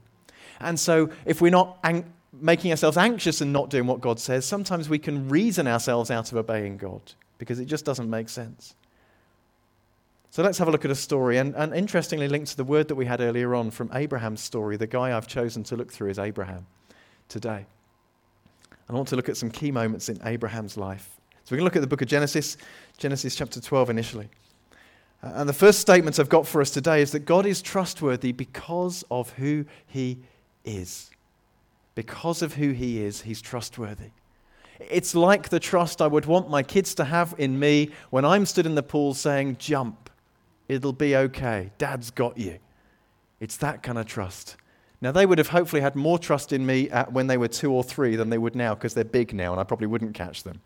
And 0.61 0.79
so, 0.79 1.11
if 1.25 1.41
we're 1.41 1.51
not 1.51 1.85
making 2.33 2.71
ourselves 2.71 2.97
anxious 2.97 3.41
and 3.41 3.53
not 3.53 3.71
doing 3.71 3.87
what 3.87 4.01
God 4.01 4.19
says, 4.19 4.45
sometimes 4.45 4.89
we 4.89 4.99
can 4.99 5.29
reason 5.29 5.67
ourselves 5.67 6.11
out 6.11 6.33
of 6.33 6.39
obeying 6.39 6.77
God 6.77 7.13
because 7.39 7.59
it 7.59 7.67
just 7.67 7.85
doesn't 7.85 8.09
make 8.09 8.29
sense. 8.29 8.75
So 10.31 10.43
let's 10.43 10.59
have 10.59 10.67
a 10.67 10.71
look 10.73 10.85
at 10.85 10.91
a 10.91 10.97
story. 10.97 11.39
And, 11.39 11.55
and 11.55 11.73
interestingly, 11.73 12.27
linked 12.27 12.51
to 12.51 12.57
the 12.57 12.65
word 12.65 12.89
that 12.89 12.97
we 12.97 13.07
had 13.07 13.21
earlier 13.21 13.55
on 13.55 13.71
from 13.71 13.89
Abraham's 13.95 14.41
story, 14.41 14.77
the 14.77 14.87
guy 14.87 15.17
I've 15.17 15.29
chosen 15.29 15.63
to 15.65 15.77
look 15.77 15.93
through 15.93 16.11
is 16.11 16.19
Abraham 16.19 16.67
today. 17.29 17.67
I 18.89 18.93
want 18.93 19.09
to 19.09 19.17
look 19.17 19.29
at 19.29 19.37
some 19.37 19.51
key 19.51 19.71
moments 19.71 20.09
in 20.09 20.19
Abraham's 20.25 20.77
life. 20.77 21.09
So 21.45 21.53
we're 21.53 21.59
going 21.59 21.61
to 21.61 21.65
look 21.65 21.77
at 21.77 21.83
the 21.83 21.87
book 21.87 22.03
of 22.03 22.09
Genesis, 22.09 22.57
Genesis 22.99 23.37
chapter 23.37 23.61
12 23.61 23.91
initially. 23.91 24.29
Uh, 25.23 25.33
and 25.35 25.49
the 25.49 25.55
first 25.55 25.81
statement 25.81 26.19
I've 26.19 26.29
got 26.29 26.47
for 26.47 26.61
us 26.61 26.71
today 26.71 27.03
is 27.03 27.13
that 27.13 27.21
God 27.21 27.47
is 27.47 27.63
trustworthy 27.63 28.33
because 28.33 29.05
of 29.11 29.31
who 29.33 29.65
he 29.87 30.19
is. 30.65 31.11
Because 31.95 32.43
of 32.43 32.55
who 32.55 32.71
he 32.73 33.03
is, 33.03 33.23
he's 33.23 33.41
trustworthy. 33.41 34.11
It's 34.81 35.15
like 35.15 35.49
the 35.49 35.61
trust 35.61 36.03
I 36.03 36.07
would 36.07 36.27
want 36.27 36.51
my 36.51 36.63
kids 36.63 36.95
to 36.97 37.05
have 37.05 37.35
in 37.39 37.59
me 37.59 37.91
when 38.11 38.25
I'm 38.25 38.45
stood 38.45 38.67
in 38.67 38.75
the 38.75 38.83
pool 38.83 39.15
saying, 39.15 39.57
Jump, 39.59 40.11
it'll 40.69 40.93
be 40.93 41.15
okay. 41.17 41.71
Dad's 41.79 42.11
got 42.11 42.37
you. 42.37 42.59
It's 43.41 43.57
that 43.59 43.83
kind 43.83 43.99
of 43.99 44.07
trust. 44.07 44.57
Now, 45.01 45.13
they 45.13 45.27
would 45.27 45.39
have 45.39 45.49
hopefully 45.49 45.83
had 45.83 45.97
more 45.97 46.19
trust 46.19 46.53
in 46.53 46.65
me 46.65 46.89
when 47.11 47.27
they 47.27 47.37
were 47.37 47.49
two 47.49 47.71
or 47.71 47.85
three 47.85 48.17
than 48.17 48.31
they 48.31 48.39
would 48.39 48.57
now 48.57 48.75
because 48.75 48.95
they're 48.95 49.05
big 49.05 49.35
now 49.35 49.53
and 49.53 49.61
I 49.61 49.65
probably 49.65 49.87
wouldn't 49.87 50.15
catch 50.15 50.45
them. 50.45 50.61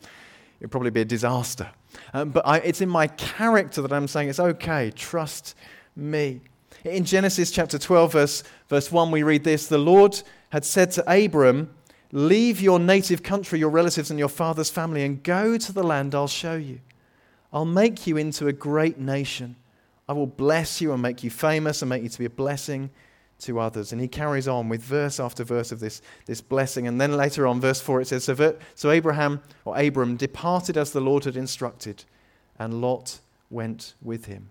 It 0.60 0.64
would 0.64 0.70
probably 0.70 0.90
be 0.90 1.02
a 1.02 1.04
disaster. 1.04 1.68
Um, 2.12 2.30
but 2.30 2.46
I, 2.46 2.58
it's 2.58 2.80
in 2.80 2.88
my 2.88 3.06
character 3.06 3.82
that 3.82 3.92
I'm 3.92 4.08
saying 4.08 4.28
it's 4.28 4.40
okay, 4.40 4.90
trust 4.90 5.54
me. 5.94 6.40
In 6.84 7.04
Genesis 7.04 7.50
chapter 7.50 7.78
12, 7.78 8.12
verse, 8.12 8.44
verse 8.68 8.90
1, 8.90 9.10
we 9.10 9.22
read 9.22 9.44
this 9.44 9.66
The 9.66 9.78
Lord 9.78 10.20
had 10.50 10.64
said 10.64 10.90
to 10.92 11.12
Abram, 11.12 11.74
Leave 12.10 12.60
your 12.60 12.78
native 12.78 13.22
country, 13.22 13.58
your 13.58 13.68
relatives, 13.68 14.10
and 14.10 14.18
your 14.18 14.28
father's 14.28 14.70
family, 14.70 15.04
and 15.04 15.22
go 15.22 15.58
to 15.58 15.72
the 15.72 15.82
land 15.82 16.14
I'll 16.14 16.26
show 16.26 16.56
you. 16.56 16.80
I'll 17.52 17.64
make 17.64 18.06
you 18.06 18.16
into 18.16 18.48
a 18.48 18.52
great 18.52 18.98
nation. 18.98 19.56
I 20.08 20.12
will 20.14 20.26
bless 20.26 20.80
you 20.80 20.92
and 20.92 21.02
make 21.02 21.22
you 21.22 21.30
famous 21.30 21.82
and 21.82 21.88
make 21.88 22.02
you 22.02 22.08
to 22.08 22.18
be 22.18 22.24
a 22.24 22.30
blessing 22.30 22.90
to 23.40 23.61
others. 23.61 23.92
And 23.92 24.00
he 24.00 24.09
carries 24.09 24.49
on 24.49 24.68
with 24.68 24.83
verse 24.83 25.21
after 25.21 25.45
verse 25.45 25.73
of 25.73 25.80
this, 25.80 26.02
this 26.26 26.40
blessing. 26.40 26.87
And 26.87 27.00
then 27.00 27.16
later 27.16 27.47
on, 27.47 27.61
verse 27.61 27.80
4, 27.80 28.00
it 28.00 28.09
says 28.09 28.25
so, 28.25 28.57
so 28.75 28.90
Abraham, 28.90 29.42
or 29.64 29.78
Abram, 29.78 30.16
departed 30.16 30.76
as 30.76 30.92
the 30.92 31.00
Lord 31.00 31.25
had 31.25 31.37
instructed, 31.37 32.04
and 32.59 32.80
Lot 32.80 33.21
went 33.50 33.95
with 34.02 34.26
him. 34.26 34.50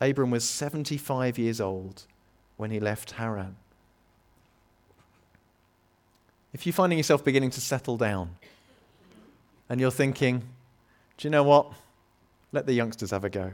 Abram 0.00 0.30
was 0.30 0.48
75 0.48 1.38
years 1.38 1.60
old 1.60 2.06
when 2.56 2.70
he 2.70 2.80
left 2.80 3.12
Haran. 3.12 3.56
If 6.52 6.66
you're 6.66 6.72
finding 6.72 6.98
yourself 6.98 7.24
beginning 7.24 7.50
to 7.50 7.60
settle 7.60 7.96
down 7.96 8.36
and 9.68 9.80
you're 9.80 9.90
thinking, 9.90 10.42
do 11.16 11.26
you 11.26 11.30
know 11.30 11.44
what? 11.44 11.72
Let 12.50 12.66
the 12.66 12.74
youngsters 12.74 13.10
have 13.12 13.24
a 13.24 13.30
go. 13.30 13.52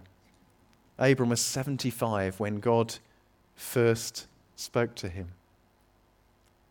Abram 0.99 1.29
was 1.29 1.41
75 1.41 2.41
when 2.41 2.59
God 2.59 2.97
first 3.55 4.27
spoke 4.59 4.95
to 4.97 5.09
him. 5.09 5.29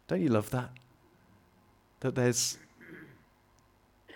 Don't 0.08 0.22
you 0.22 0.29
love 0.29 0.50
that? 0.51 0.70
That 2.01 2.15
there's 2.15 2.58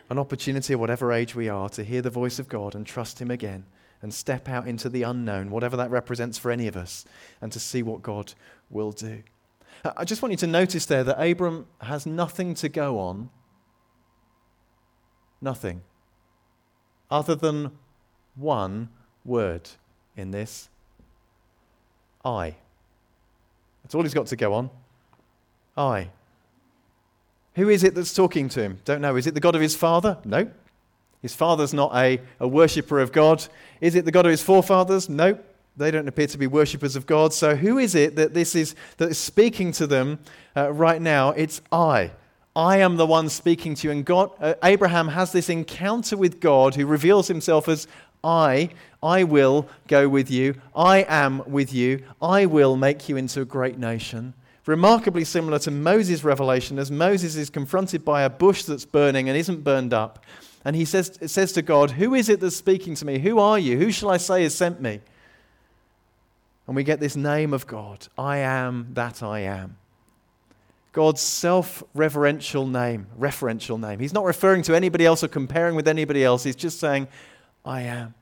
an 0.09 0.19
opportunity 0.19 0.73
at 0.73 0.79
whatever 0.79 1.13
age 1.13 1.35
we 1.35 1.47
are 1.47 1.69
to 1.69 1.83
hear 1.85 2.01
the 2.01 2.09
voice 2.09 2.37
of 2.37 2.49
God 2.49 2.75
and 2.75 2.85
trust 2.85 3.21
Him 3.21 3.31
again 3.31 3.65
and 4.01 4.13
step 4.13 4.49
out 4.49 4.67
into 4.67 4.89
the 4.89 5.03
unknown, 5.03 5.49
whatever 5.51 5.77
that 5.77 5.89
represents 5.89 6.37
for 6.37 6.51
any 6.51 6.67
of 6.67 6.75
us, 6.75 7.05
and 7.39 7.49
to 7.51 7.59
see 7.59 7.81
what 7.81 8.01
God 8.01 8.33
will 8.69 8.91
do. 8.91 9.23
I 9.95 10.03
just 10.03 10.21
want 10.21 10.31
you 10.31 10.37
to 10.37 10.47
notice 10.47 10.85
there 10.85 11.05
that 11.05 11.21
Abram 11.21 11.65
has 11.79 12.05
nothing 12.05 12.55
to 12.55 12.67
go 12.67 12.99
on, 12.99 13.29
nothing, 15.39 15.81
other 17.09 17.35
than 17.35 17.71
one 18.35 18.89
word 19.23 19.69
in 20.17 20.31
this 20.31 20.67
I. 22.25 22.55
That's 23.91 23.97
all 23.97 24.03
he's 24.03 24.13
got 24.13 24.27
to 24.27 24.37
go 24.37 24.53
on. 24.53 24.69
I. 25.75 26.07
Who 27.55 27.67
is 27.67 27.83
it 27.83 27.93
that's 27.93 28.13
talking 28.13 28.47
to 28.47 28.61
him? 28.61 28.79
Don't 28.85 29.01
know. 29.01 29.17
Is 29.17 29.27
it 29.27 29.33
the 29.33 29.41
God 29.41 29.53
of 29.53 29.59
his 29.59 29.75
father? 29.75 30.17
No. 30.23 30.49
His 31.21 31.35
father's 31.35 31.73
not 31.73 31.93
a, 31.93 32.21
a 32.39 32.47
worshipper 32.47 33.01
of 33.01 33.11
God. 33.11 33.45
Is 33.81 33.95
it 33.95 34.05
the 34.05 34.11
God 34.13 34.25
of 34.25 34.29
his 34.29 34.41
forefathers? 34.41 35.09
No. 35.09 35.37
They 35.75 35.91
don't 35.91 36.07
appear 36.07 36.27
to 36.27 36.37
be 36.37 36.47
worshippers 36.47 36.95
of 36.95 37.05
God. 37.05 37.33
So 37.33 37.53
who 37.53 37.79
is 37.79 37.93
it 37.93 38.15
that 38.15 38.33
this 38.33 38.55
is 38.55 38.75
that 38.95 39.09
is 39.09 39.17
speaking 39.17 39.73
to 39.73 39.87
them 39.87 40.19
uh, 40.55 40.71
right 40.71 41.01
now? 41.01 41.31
It's 41.31 41.61
I. 41.69 42.11
I 42.55 42.77
am 42.77 42.95
the 42.95 43.05
one 43.05 43.27
speaking 43.27 43.75
to 43.75 43.89
you. 43.89 43.91
And 43.91 44.05
God, 44.05 44.31
uh, 44.39 44.53
Abraham 44.63 45.09
has 45.09 45.33
this 45.33 45.49
encounter 45.49 46.15
with 46.15 46.39
God 46.39 46.75
who 46.75 46.85
reveals 46.85 47.27
himself 47.27 47.67
as 47.67 47.89
I, 48.23 48.69
I 49.01 49.23
will 49.23 49.67
go 49.87 50.07
with 50.07 50.29
you. 50.29 50.55
I 50.75 51.05
am 51.07 51.43
with 51.47 51.73
you. 51.73 52.03
I 52.21 52.45
will 52.45 52.75
make 52.77 53.09
you 53.09 53.17
into 53.17 53.41
a 53.41 53.45
great 53.45 53.77
nation. 53.77 54.33
Remarkably 54.65 55.23
similar 55.23 55.57
to 55.59 55.71
Moses' 55.71 56.23
revelation, 56.23 56.77
as 56.77 56.91
Moses 56.91 57.35
is 57.35 57.49
confronted 57.49 58.05
by 58.05 58.21
a 58.21 58.29
bush 58.29 58.63
that's 58.63 58.85
burning 58.85 59.27
and 59.27 59.37
isn't 59.37 59.63
burned 59.63 59.93
up. 59.93 60.23
And 60.63 60.75
he 60.75 60.85
says, 60.85 61.17
says 61.25 61.51
to 61.53 61.63
God, 61.63 61.91
Who 61.91 62.13
is 62.13 62.29
it 62.29 62.39
that's 62.39 62.55
speaking 62.55 62.93
to 62.95 63.05
me? 63.05 63.17
Who 63.17 63.39
are 63.39 63.57
you? 63.57 63.77
Who 63.79 63.91
shall 63.91 64.11
I 64.11 64.17
say 64.17 64.43
has 64.43 64.53
sent 64.53 64.79
me? 64.79 65.01
And 66.67 66.75
we 66.75 66.83
get 66.83 66.99
this 66.99 67.15
name 67.15 67.53
of 67.53 67.65
God 67.65 68.07
I 68.17 68.37
am 68.37 68.89
that 68.93 69.23
I 69.23 69.41
am. 69.41 69.77
God's 70.93 71.21
self 71.21 71.83
reverential 71.93 72.67
name, 72.67 73.07
referential 73.17 73.79
name. 73.79 73.99
He's 73.99 74.13
not 74.13 74.25
referring 74.25 74.61
to 74.63 74.75
anybody 74.75 75.05
else 75.05 75.23
or 75.23 75.29
comparing 75.29 75.75
with 75.75 75.87
anybody 75.87 76.23
else. 76.23 76.43
He's 76.43 76.55
just 76.55 76.79
saying, 76.79 77.07
I 77.65 77.81
am. 77.81 78.13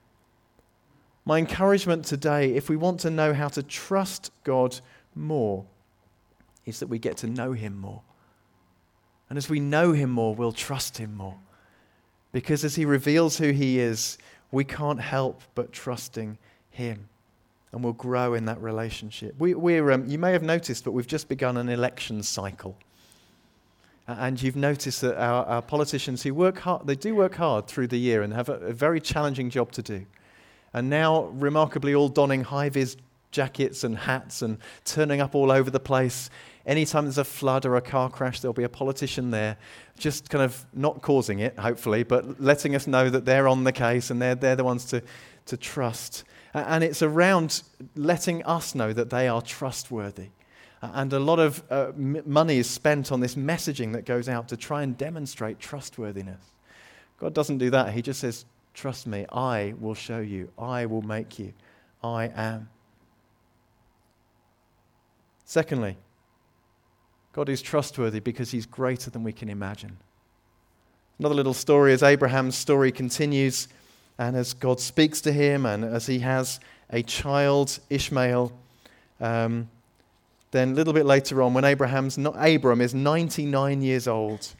My 1.25 1.37
encouragement 1.37 2.05
today, 2.05 2.55
if 2.55 2.69
we 2.69 2.75
want 2.75 3.01
to 3.01 3.09
know 3.09 3.33
how 3.33 3.49
to 3.49 3.63
trust 3.63 4.31
God 4.43 4.79
more, 5.15 5.65
is 6.65 6.79
that 6.79 6.87
we 6.87 6.99
get 6.99 7.17
to 7.17 7.27
know 7.27 7.53
Him 7.53 7.77
more. 7.77 8.01
And 9.29 9.37
as 9.37 9.49
we 9.49 9.59
know 9.59 9.91
Him 9.91 10.09
more, 10.09 10.33
we'll 10.33 10.51
trust 10.51 10.97
Him 10.97 11.15
more. 11.15 11.37
Because 12.31 12.63
as 12.63 12.75
He 12.75 12.85
reveals 12.85 13.37
who 13.37 13.51
He 13.51 13.79
is, 13.79 14.17
we 14.51 14.63
can't 14.63 14.99
help 14.99 15.41
but 15.55 15.71
trusting 15.71 16.37
Him. 16.71 17.07
And 17.71 17.83
we'll 17.83 17.93
grow 17.93 18.33
in 18.33 18.45
that 18.45 18.59
relationship. 18.61 19.35
We, 19.37 19.77
are 19.77 19.91
um, 19.91 20.07
you 20.07 20.17
may 20.17 20.31
have 20.31 20.41
noticed, 20.41 20.83
but 20.83 20.91
we've 20.91 21.05
just 21.05 21.29
begun 21.29 21.57
an 21.57 21.69
election 21.69 22.23
cycle. 22.23 22.75
And 24.17 24.41
you've 24.41 24.55
noticed 24.55 25.01
that 25.01 25.17
our, 25.17 25.45
our, 25.45 25.61
politicians 25.61 26.23
who 26.23 26.33
work 26.33 26.59
hard, 26.59 26.87
they 26.87 26.95
do 26.95 27.13
work 27.13 27.35
hard 27.35 27.67
through 27.67 27.87
the 27.87 27.99
year 27.99 28.23
and 28.23 28.33
have 28.33 28.49
a, 28.49 28.53
a 28.53 28.73
very 28.73 28.99
challenging 28.99 29.51
job 29.51 29.71
to 29.73 29.83
do. 29.83 30.05
And 30.73 30.89
now, 30.89 31.25
remarkably, 31.25 31.93
all 31.93 32.09
donning 32.09 32.43
high 32.43 32.69
vis 32.69 32.97
jackets 33.31 33.83
and 33.83 33.95
hats 33.95 34.41
and 34.41 34.57
turning 34.85 35.21
up 35.21 35.35
all 35.35 35.51
over 35.51 35.69
the 35.69 35.79
place. 35.79 36.31
Anytime 36.65 37.05
there's 37.05 37.19
a 37.19 37.23
flood 37.23 37.65
or 37.67 37.75
a 37.75 37.81
car 37.81 38.09
crash, 38.09 38.39
there'll 38.39 38.53
be 38.53 38.63
a 38.63 38.69
politician 38.69 39.29
there, 39.29 39.57
just 39.97 40.29
kind 40.29 40.43
of 40.43 40.65
not 40.73 41.03
causing 41.03 41.39
it, 41.39 41.57
hopefully, 41.59 42.01
but 42.01 42.41
letting 42.41 42.75
us 42.75 42.87
know 42.87 43.11
that 43.11 43.25
they're 43.25 43.47
on 43.47 43.63
the 43.63 43.71
case 43.71 44.09
and 44.09 44.19
they're, 44.19 44.33
they're 44.33 44.55
the 44.55 44.63
ones 44.63 44.85
to, 44.85 45.03
to 45.45 45.57
trust. 45.57 46.23
And 46.55 46.83
it's 46.83 47.03
around 47.03 47.61
letting 47.95 48.43
us 48.45 48.73
know 48.73 48.91
that 48.93 49.11
they 49.11 49.27
are 49.27 49.41
trustworthy. 49.41 50.29
And 50.81 51.11
a 51.11 51.19
lot 51.19 51.39
of 51.39 51.61
uh, 51.69 51.91
m- 51.95 52.23
money 52.25 52.57
is 52.57 52.69
spent 52.69 53.11
on 53.11 53.19
this 53.19 53.35
messaging 53.35 53.93
that 53.93 54.05
goes 54.05 54.29
out 54.29 54.47
to 54.49 54.57
try 54.57 54.83
and 54.83 54.97
demonstrate 54.97 55.59
trustworthiness. 55.59 56.41
God 57.19 57.33
doesn't 57.33 57.57
do 57.57 57.69
that. 57.71 57.93
He 57.93 58.01
just 58.01 58.21
says, 58.21 58.45
Trust 58.73 59.07
me, 59.07 59.25
I 59.31 59.73
will 59.79 59.93
show 59.93 60.19
you, 60.19 60.49
I 60.57 60.85
will 60.85 61.01
make 61.01 61.37
you. 61.37 61.53
I 62.01 62.31
am. 62.33 62.69
Secondly, 65.43 65.97
God 67.33 67.49
is 67.49 67.61
trustworthy 67.61 68.19
because 68.19 68.51
he's 68.51 68.65
greater 68.65 69.09
than 69.09 69.23
we 69.23 69.33
can 69.33 69.49
imagine. 69.49 69.97
Another 71.17 71.35
little 71.35 71.53
story 71.53 71.91
as 71.91 72.03
Abraham's 72.03 72.55
story 72.55 72.91
continues, 72.91 73.67
and 74.17 74.37
as 74.37 74.53
God 74.53 74.79
speaks 74.79 75.19
to 75.21 75.33
him, 75.33 75.65
and 75.65 75.83
as 75.83 76.05
he 76.05 76.19
has 76.19 76.61
a 76.89 77.03
child, 77.03 77.79
Ishmael. 77.89 78.53
Um, 79.19 79.69
then 80.51 80.71
a 80.71 80.73
little 80.73 80.93
bit 80.93 81.05
later 81.05 81.41
on, 81.41 81.53
when 81.53 81.63
Abraham's 81.63 82.17
not, 82.17 82.35
Abram 82.37 82.81
is 82.81 82.93
99 82.93 83.81
years 83.81 84.07
old, 84.07 84.55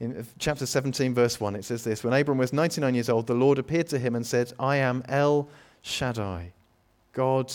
in 0.00 0.26
chapter 0.38 0.66
17, 0.66 1.14
verse 1.14 1.38
1, 1.38 1.54
it 1.54 1.64
says 1.64 1.84
this 1.84 2.02
When 2.02 2.12
Abram 2.12 2.38
was 2.38 2.52
99 2.52 2.94
years 2.94 3.08
old, 3.08 3.28
the 3.28 3.34
Lord 3.34 3.58
appeared 3.58 3.86
to 3.88 3.98
him 4.00 4.16
and 4.16 4.26
said, 4.26 4.52
I 4.58 4.76
am 4.78 5.04
El 5.08 5.48
Shaddai, 5.82 6.52
God 7.12 7.52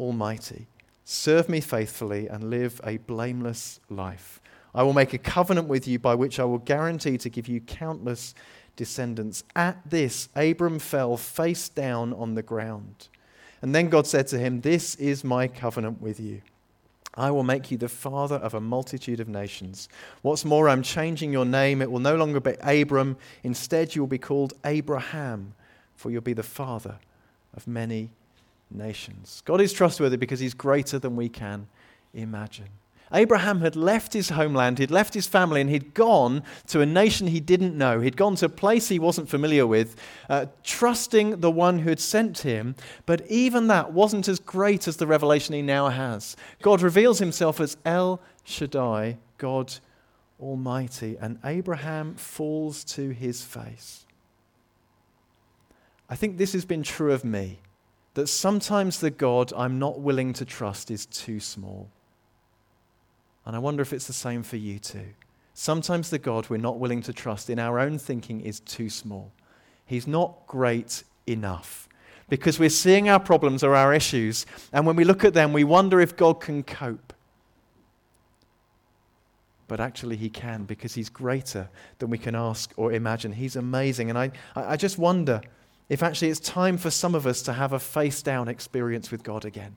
Almighty. 0.00 0.66
Serve 1.04 1.48
me 1.48 1.60
faithfully 1.60 2.26
and 2.26 2.50
live 2.50 2.80
a 2.84 2.96
blameless 2.96 3.78
life. 3.88 4.40
I 4.74 4.82
will 4.82 4.92
make 4.92 5.14
a 5.14 5.18
covenant 5.18 5.68
with 5.68 5.88
you 5.88 5.98
by 5.98 6.14
which 6.16 6.40
I 6.40 6.44
will 6.44 6.58
guarantee 6.58 7.16
to 7.18 7.30
give 7.30 7.48
you 7.48 7.60
countless 7.60 8.34
descendants. 8.76 9.44
At 9.54 9.78
this, 9.88 10.28
Abram 10.34 10.78
fell 10.78 11.16
face 11.16 11.68
down 11.68 12.12
on 12.12 12.34
the 12.34 12.42
ground. 12.42 13.08
And 13.62 13.74
then 13.74 13.88
God 13.88 14.06
said 14.06 14.26
to 14.28 14.38
him, 14.38 14.60
This 14.60 14.96
is 14.96 15.24
my 15.24 15.48
covenant 15.48 16.00
with 16.00 16.20
you. 16.20 16.42
I 17.18 17.30
will 17.30 17.42
make 17.42 17.70
you 17.70 17.76
the 17.76 17.88
father 17.88 18.36
of 18.36 18.54
a 18.54 18.60
multitude 18.60 19.20
of 19.20 19.28
nations. 19.28 19.88
What's 20.22 20.44
more, 20.44 20.68
I'm 20.68 20.82
changing 20.82 21.32
your 21.32 21.44
name. 21.44 21.82
It 21.82 21.90
will 21.90 21.98
no 21.98 22.16
longer 22.16 22.40
be 22.40 22.54
Abram. 22.62 23.16
Instead, 23.42 23.94
you 23.94 24.02
will 24.02 24.06
be 24.06 24.18
called 24.18 24.54
Abraham, 24.64 25.54
for 25.96 26.10
you'll 26.10 26.22
be 26.22 26.32
the 26.32 26.42
father 26.42 26.98
of 27.54 27.66
many 27.66 28.10
nations. 28.70 29.42
God 29.44 29.60
is 29.60 29.72
trustworthy 29.72 30.16
because 30.16 30.40
he's 30.40 30.54
greater 30.54 30.98
than 30.98 31.16
we 31.16 31.28
can 31.28 31.66
imagine. 32.14 32.68
Abraham 33.12 33.60
had 33.60 33.76
left 33.76 34.12
his 34.12 34.30
homeland, 34.30 34.78
he'd 34.78 34.90
left 34.90 35.14
his 35.14 35.26
family, 35.26 35.60
and 35.60 35.70
he'd 35.70 35.94
gone 35.94 36.42
to 36.66 36.80
a 36.80 36.86
nation 36.86 37.26
he 37.26 37.40
didn't 37.40 37.76
know. 37.76 38.00
He'd 38.00 38.16
gone 38.16 38.36
to 38.36 38.46
a 38.46 38.50
place 38.50 38.88
he 38.88 38.98
wasn't 38.98 39.28
familiar 39.28 39.66
with, 39.66 39.96
uh, 40.28 40.46
trusting 40.62 41.40
the 41.40 41.50
one 41.50 41.80
who 41.80 41.88
had 41.88 42.00
sent 42.00 42.38
him. 42.38 42.74
But 43.06 43.26
even 43.28 43.68
that 43.68 43.92
wasn't 43.92 44.28
as 44.28 44.38
great 44.38 44.86
as 44.86 44.96
the 44.96 45.06
revelation 45.06 45.54
he 45.54 45.62
now 45.62 45.88
has. 45.88 46.36
God 46.62 46.82
reveals 46.82 47.18
himself 47.18 47.60
as 47.60 47.76
El 47.84 48.20
Shaddai, 48.44 49.18
God 49.38 49.74
Almighty, 50.40 51.16
and 51.20 51.38
Abraham 51.44 52.14
falls 52.14 52.84
to 52.84 53.10
his 53.10 53.42
face. 53.42 54.04
I 56.08 56.16
think 56.16 56.38
this 56.38 56.52
has 56.52 56.64
been 56.64 56.82
true 56.82 57.12
of 57.12 57.24
me 57.24 57.60
that 58.14 58.28
sometimes 58.28 59.00
the 59.00 59.10
God 59.10 59.52
I'm 59.56 59.78
not 59.78 60.00
willing 60.00 60.32
to 60.34 60.44
trust 60.44 60.90
is 60.90 61.06
too 61.06 61.38
small. 61.38 61.88
And 63.48 63.56
I 63.56 63.60
wonder 63.60 63.80
if 63.80 63.94
it's 63.94 64.06
the 64.06 64.12
same 64.12 64.42
for 64.42 64.56
you 64.56 64.78
too. 64.78 65.06
Sometimes 65.54 66.10
the 66.10 66.18
God 66.18 66.50
we're 66.50 66.58
not 66.58 66.78
willing 66.78 67.00
to 67.02 67.14
trust 67.14 67.48
in 67.48 67.58
our 67.58 67.80
own 67.80 67.98
thinking 67.98 68.42
is 68.42 68.60
too 68.60 68.90
small. 68.90 69.32
He's 69.86 70.06
not 70.06 70.46
great 70.46 71.02
enough 71.26 71.88
because 72.28 72.58
we're 72.58 72.68
seeing 72.68 73.08
our 73.08 73.18
problems 73.18 73.64
or 73.64 73.74
our 73.74 73.94
issues, 73.94 74.44
and 74.70 74.86
when 74.86 74.96
we 74.96 75.04
look 75.04 75.24
at 75.24 75.32
them, 75.32 75.54
we 75.54 75.64
wonder 75.64 75.98
if 75.98 76.14
God 76.14 76.42
can 76.42 76.62
cope. 76.62 77.14
But 79.66 79.80
actually, 79.80 80.16
He 80.16 80.28
can 80.28 80.64
because 80.64 80.92
He's 80.92 81.08
greater 81.08 81.70
than 82.00 82.10
we 82.10 82.18
can 82.18 82.34
ask 82.34 82.74
or 82.76 82.92
imagine. 82.92 83.32
He's 83.32 83.56
amazing. 83.56 84.10
And 84.10 84.18
I, 84.18 84.30
I 84.54 84.76
just 84.76 84.98
wonder 84.98 85.40
if 85.88 86.02
actually 86.02 86.28
it's 86.28 86.40
time 86.40 86.76
for 86.76 86.90
some 86.90 87.14
of 87.14 87.26
us 87.26 87.40
to 87.42 87.54
have 87.54 87.72
a 87.72 87.78
face 87.78 88.20
down 88.20 88.46
experience 88.48 89.10
with 89.10 89.22
God 89.22 89.46
again. 89.46 89.76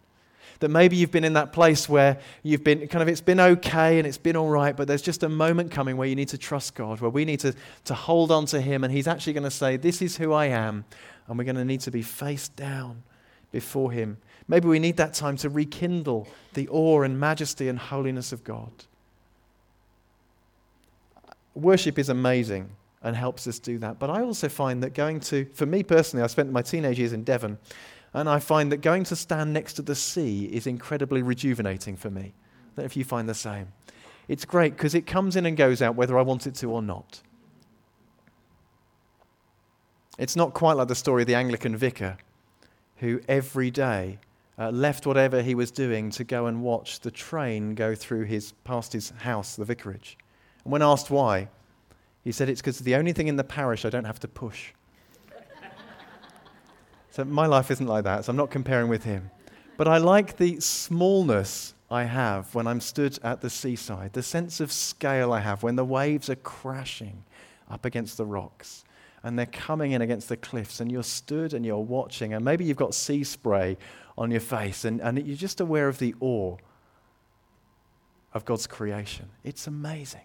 That 0.61 0.69
maybe 0.69 0.95
you've 0.95 1.11
been 1.11 1.23
in 1.23 1.33
that 1.33 1.53
place 1.53 1.89
where 1.89 2.19
you've 2.43 2.63
been 2.63 2.87
kind 2.87 3.01
of, 3.01 3.09
it's 3.09 3.19
been 3.19 3.39
okay 3.39 3.97
and 3.97 4.07
it's 4.07 4.17
been 4.17 4.35
all 4.35 4.49
right, 4.49 4.75
but 4.75 4.87
there's 4.87 5.01
just 5.01 5.23
a 5.23 5.29
moment 5.29 5.71
coming 5.71 5.97
where 5.97 6.07
you 6.07 6.15
need 6.15 6.29
to 6.29 6.37
trust 6.37 6.75
God, 6.75 7.01
where 7.01 7.09
we 7.09 7.25
need 7.25 7.39
to, 7.41 7.53
to 7.85 7.93
hold 7.93 8.31
on 8.31 8.45
to 8.47 8.61
Him, 8.61 8.83
and 8.83 8.93
He's 8.93 9.07
actually 9.07 9.33
going 9.33 9.43
to 9.43 9.51
say, 9.51 9.75
This 9.75 10.01
is 10.01 10.17
who 10.17 10.33
I 10.33 10.45
am, 10.45 10.85
and 11.27 11.37
we're 11.37 11.43
going 11.43 11.55
to 11.57 11.65
need 11.65 11.81
to 11.81 11.91
be 11.91 12.01
face 12.01 12.47
down 12.47 13.03
before 13.51 13.91
Him. 13.91 14.17
Maybe 14.47 14.67
we 14.67 14.79
need 14.79 14.97
that 14.97 15.13
time 15.13 15.35
to 15.37 15.49
rekindle 15.49 16.27
the 16.53 16.67
awe 16.69 17.01
and 17.01 17.19
majesty 17.19 17.67
and 17.67 17.77
holiness 17.77 18.31
of 18.31 18.43
God. 18.43 18.71
Worship 21.53 21.99
is 21.99 22.09
amazing 22.09 22.69
and 23.01 23.15
helps 23.15 23.47
us 23.47 23.59
do 23.59 23.77
that. 23.79 23.99
But 23.99 24.09
I 24.09 24.21
also 24.21 24.47
find 24.47 24.83
that 24.83 24.93
going 24.93 25.19
to, 25.21 25.45
for 25.53 25.65
me 25.65 25.83
personally, 25.83 26.23
I 26.23 26.27
spent 26.27 26.51
my 26.51 26.61
teenage 26.61 26.99
years 26.99 27.13
in 27.13 27.23
Devon, 27.23 27.57
and 28.13 28.29
I 28.29 28.39
find 28.39 28.71
that 28.71 28.77
going 28.77 29.03
to 29.05 29.15
stand 29.15 29.53
next 29.53 29.73
to 29.73 29.81
the 29.81 29.95
sea 29.95 30.45
is 30.45 30.67
incredibly 30.67 31.21
rejuvenating 31.21 31.95
for 31.95 32.09
me. 32.09 32.21
I 32.21 32.75
don't 32.75 32.77
know 32.77 32.83
if 32.83 32.97
you 32.97 33.03
find 33.03 33.27
the 33.27 33.33
same. 33.33 33.67
It's 34.27 34.45
great 34.45 34.75
because 34.75 34.95
it 34.95 35.07
comes 35.07 35.35
in 35.35 35.45
and 35.45 35.55
goes 35.55 35.81
out 35.81 35.95
whether 35.95 36.17
I 36.17 36.21
want 36.21 36.47
it 36.47 36.55
to 36.55 36.71
or 36.71 36.81
not. 36.81 37.21
It's 40.17 40.35
not 40.35 40.53
quite 40.53 40.73
like 40.73 40.87
the 40.87 40.95
story 40.95 41.23
of 41.23 41.27
the 41.27 41.35
Anglican 41.35 41.75
vicar 41.75 42.17
who 42.97 43.21
every 43.27 43.71
day 43.71 44.19
uh, 44.59 44.69
left 44.69 45.07
whatever 45.07 45.41
he 45.41 45.55
was 45.55 45.71
doing 45.71 46.11
to 46.11 46.23
go 46.23 46.45
and 46.45 46.61
watch 46.61 46.99
the 46.99 47.09
train 47.09 47.73
go 47.73 47.95
through 47.95 48.25
his, 48.25 48.51
past 48.63 48.93
his 48.93 49.09
house, 49.09 49.55
the 49.55 49.65
vicarage. 49.65 50.17
And 50.63 50.71
when 50.71 50.81
asked 50.81 51.09
why, 51.09 51.49
he 52.23 52.31
said, 52.31 52.49
It's 52.49 52.61
because 52.61 52.79
the 52.79 52.95
only 52.95 53.13
thing 53.13 53.27
in 53.27 53.37
the 53.37 53.43
parish 53.43 53.85
I 53.85 53.89
don't 53.89 54.05
have 54.05 54.19
to 54.19 54.27
push. 54.27 54.73
So 57.11 57.23
my 57.25 57.45
life 57.45 57.69
isn't 57.69 57.87
like 57.87 58.05
that, 58.05 58.25
so 58.25 58.31
I'm 58.31 58.37
not 58.37 58.49
comparing 58.49 58.87
with 58.89 59.03
him. 59.03 59.29
But 59.77 59.87
I 59.87 59.97
like 59.97 60.37
the 60.37 60.59
smallness 60.59 61.73
I 61.89 62.03
have 62.03 62.55
when 62.55 62.67
I'm 62.67 62.79
stood 62.79 63.19
at 63.23 63.41
the 63.41 63.49
seaside, 63.49 64.13
the 64.13 64.23
sense 64.23 64.59
of 64.59 64.71
scale 64.71 65.33
I 65.33 65.41
have 65.41 65.61
when 65.61 65.75
the 65.75 65.85
waves 65.85 66.29
are 66.29 66.35
crashing 66.35 67.23
up 67.69 67.85
against 67.85 68.17
the 68.17 68.25
rocks 68.25 68.83
and 69.23 69.37
they're 69.37 69.45
coming 69.45 69.91
in 69.91 70.01
against 70.01 70.29
the 70.29 70.37
cliffs, 70.37 70.79
and 70.79 70.91
you're 70.91 71.03
stood 71.03 71.53
and 71.53 71.65
you're 71.65 71.77
watching, 71.77 72.33
and 72.33 72.43
maybe 72.43 72.65
you've 72.65 72.77
got 72.77 72.93
sea 72.93 73.23
spray 73.23 73.77
on 74.17 74.31
your 74.31 74.39
face, 74.39 74.83
and, 74.85 74.99
and 74.99 75.25
you're 75.25 75.37
just 75.37 75.61
aware 75.61 75.87
of 75.87 75.99
the 75.99 76.15
awe 76.19 76.57
of 78.33 78.45
God's 78.45 78.65
creation. 78.67 79.29
It's 79.43 79.67
amazing 79.67 80.21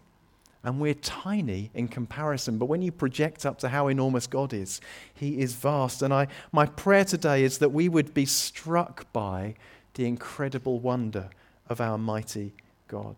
and 0.67 0.81
we're 0.81 0.95
tiny 0.95 1.71
in 1.75 1.87
comparison. 1.87 2.59
But 2.59 2.67
when 2.67 2.83
you 2.83 2.91
project 2.91 3.47
up 3.47 3.57
to 3.61 3.69
how 3.69 3.87
enormous 3.87 4.27
God 4.27 4.53
is, 4.53 4.81
He 5.15 5.41
is 5.41 5.55
vast. 5.55 6.03
And 6.03 6.13
I, 6.13 6.27
my 6.51 6.67
prayer 6.67 7.05
today 7.05 7.45
is 7.45 7.59
that 7.59 7.69
we 7.69 7.89
would 7.89 8.13
be 8.13 8.27
struck 8.27 9.11
by 9.13 9.55
the 9.95 10.07
incredible 10.07 10.81
wonder 10.81 11.31
of 11.69 11.81
our 11.81 11.97
mighty 11.97 12.53
God. 12.89 13.15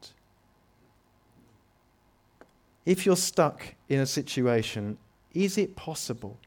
If 2.84 3.06
you're 3.06 3.16
stuck 3.16 3.74
in 3.88 4.00
a 4.00 4.06
situation, 4.06 4.98
is 5.32 5.56
it 5.56 5.74
possible? 5.74 6.38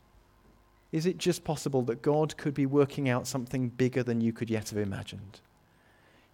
Is 0.91 1.07
it 1.07 1.17
just 1.17 1.43
possible 1.43 1.81
that 1.83 2.03
God 2.03 2.37
could 2.37 2.53
be 2.53 2.67
working 2.67 3.09
out 3.09 3.25
something 3.25 3.69
bigger 3.69 4.03
than 4.03 4.21
you 4.21 4.33
could 4.33 4.51
yet 4.51 4.69
have 4.69 4.79
imagined? 4.79 5.39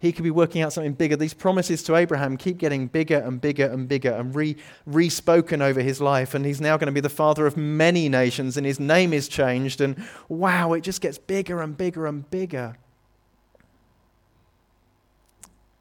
He 0.00 0.12
could 0.12 0.22
be 0.22 0.30
working 0.30 0.62
out 0.62 0.72
something 0.72 0.92
bigger. 0.92 1.16
These 1.16 1.34
promises 1.34 1.82
to 1.84 1.96
Abraham 1.96 2.36
keep 2.36 2.58
getting 2.58 2.86
bigger 2.86 3.18
and 3.18 3.40
bigger 3.40 3.66
and 3.66 3.88
bigger 3.88 4.12
and 4.12 4.34
re 4.34 5.08
spoken 5.08 5.60
over 5.60 5.80
his 5.80 6.00
life. 6.00 6.34
And 6.34 6.46
he's 6.46 6.60
now 6.60 6.76
going 6.76 6.86
to 6.86 6.92
be 6.92 7.00
the 7.00 7.08
father 7.08 7.46
of 7.46 7.56
many 7.56 8.08
nations, 8.08 8.56
and 8.56 8.64
his 8.64 8.78
name 8.78 9.12
is 9.12 9.26
changed. 9.26 9.80
And 9.80 9.96
wow, 10.28 10.72
it 10.72 10.82
just 10.82 11.00
gets 11.00 11.18
bigger 11.18 11.60
and 11.60 11.76
bigger 11.76 12.06
and 12.06 12.30
bigger. 12.30 12.76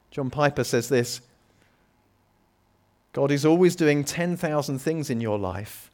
John 0.10 0.32
Piper 0.32 0.64
says 0.64 0.90
this 0.90 1.22
God 3.14 3.30
is 3.30 3.46
always 3.46 3.76
doing 3.76 4.04
10,000 4.04 4.80
things 4.80 5.12
in 5.12 5.22
your 5.22 5.38
life, 5.38 5.92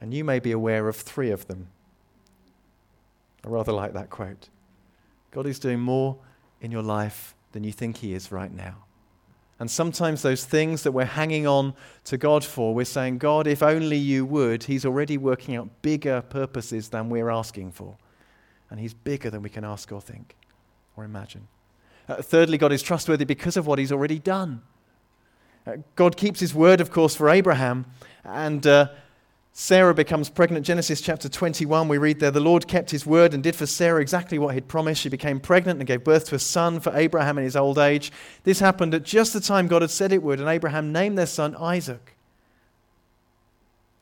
and 0.00 0.12
you 0.12 0.24
may 0.24 0.40
be 0.40 0.50
aware 0.50 0.88
of 0.88 0.96
three 0.96 1.30
of 1.30 1.46
them. 1.46 1.68
I 3.44 3.48
rather 3.48 3.70
like 3.70 3.92
that 3.92 4.10
quote. 4.10 4.48
God 5.30 5.46
is 5.46 5.60
doing 5.60 5.78
more 5.78 6.18
in 6.60 6.70
your 6.70 6.82
life 6.82 7.34
than 7.52 7.64
you 7.64 7.72
think 7.72 7.98
He 7.98 8.14
is 8.14 8.32
right 8.32 8.52
now. 8.52 8.84
And 9.60 9.70
sometimes 9.70 10.22
those 10.22 10.44
things 10.44 10.84
that 10.84 10.92
we're 10.92 11.04
hanging 11.04 11.46
on 11.46 11.74
to 12.04 12.16
God 12.16 12.44
for, 12.44 12.74
we're 12.74 12.84
saying, 12.84 13.18
God, 13.18 13.46
if 13.46 13.62
only 13.62 13.96
you 13.96 14.24
would, 14.24 14.64
He's 14.64 14.86
already 14.86 15.18
working 15.18 15.56
out 15.56 15.68
bigger 15.82 16.22
purposes 16.22 16.90
than 16.90 17.08
we're 17.08 17.30
asking 17.30 17.72
for. 17.72 17.96
And 18.70 18.78
He's 18.78 18.94
bigger 18.94 19.30
than 19.30 19.42
we 19.42 19.50
can 19.50 19.64
ask 19.64 19.90
or 19.90 20.00
think 20.00 20.36
or 20.96 21.04
imagine. 21.04 21.48
Uh, 22.08 22.22
thirdly, 22.22 22.56
God 22.56 22.72
is 22.72 22.82
trustworthy 22.82 23.24
because 23.24 23.56
of 23.56 23.66
what 23.66 23.78
He's 23.78 23.92
already 23.92 24.18
done. 24.18 24.62
Uh, 25.66 25.78
God 25.96 26.16
keeps 26.16 26.38
His 26.38 26.54
word, 26.54 26.80
of 26.80 26.90
course, 26.90 27.16
for 27.16 27.28
Abraham. 27.28 27.86
And 28.24 28.64
uh, 28.66 28.88
Sarah 29.60 29.92
becomes 29.92 30.30
pregnant. 30.30 30.64
Genesis 30.64 31.00
chapter 31.00 31.28
21, 31.28 31.88
we 31.88 31.98
read 31.98 32.20
there, 32.20 32.30
the 32.30 32.38
Lord 32.38 32.68
kept 32.68 32.92
his 32.92 33.04
word 33.04 33.34
and 33.34 33.42
did 33.42 33.56
for 33.56 33.66
Sarah 33.66 34.00
exactly 34.00 34.38
what 34.38 34.54
he'd 34.54 34.68
promised. 34.68 35.00
She 35.00 35.08
became 35.08 35.40
pregnant 35.40 35.80
and 35.80 35.86
gave 35.86 36.04
birth 36.04 36.26
to 36.26 36.36
a 36.36 36.38
son 36.38 36.78
for 36.78 36.94
Abraham 36.94 37.38
in 37.38 37.42
his 37.42 37.56
old 37.56 37.76
age. 37.76 38.12
This 38.44 38.60
happened 38.60 38.94
at 38.94 39.02
just 39.02 39.32
the 39.32 39.40
time 39.40 39.66
God 39.66 39.82
had 39.82 39.90
said 39.90 40.12
it 40.12 40.22
would, 40.22 40.38
and 40.38 40.48
Abraham 40.48 40.92
named 40.92 41.18
their 41.18 41.26
son 41.26 41.56
Isaac. 41.56 42.14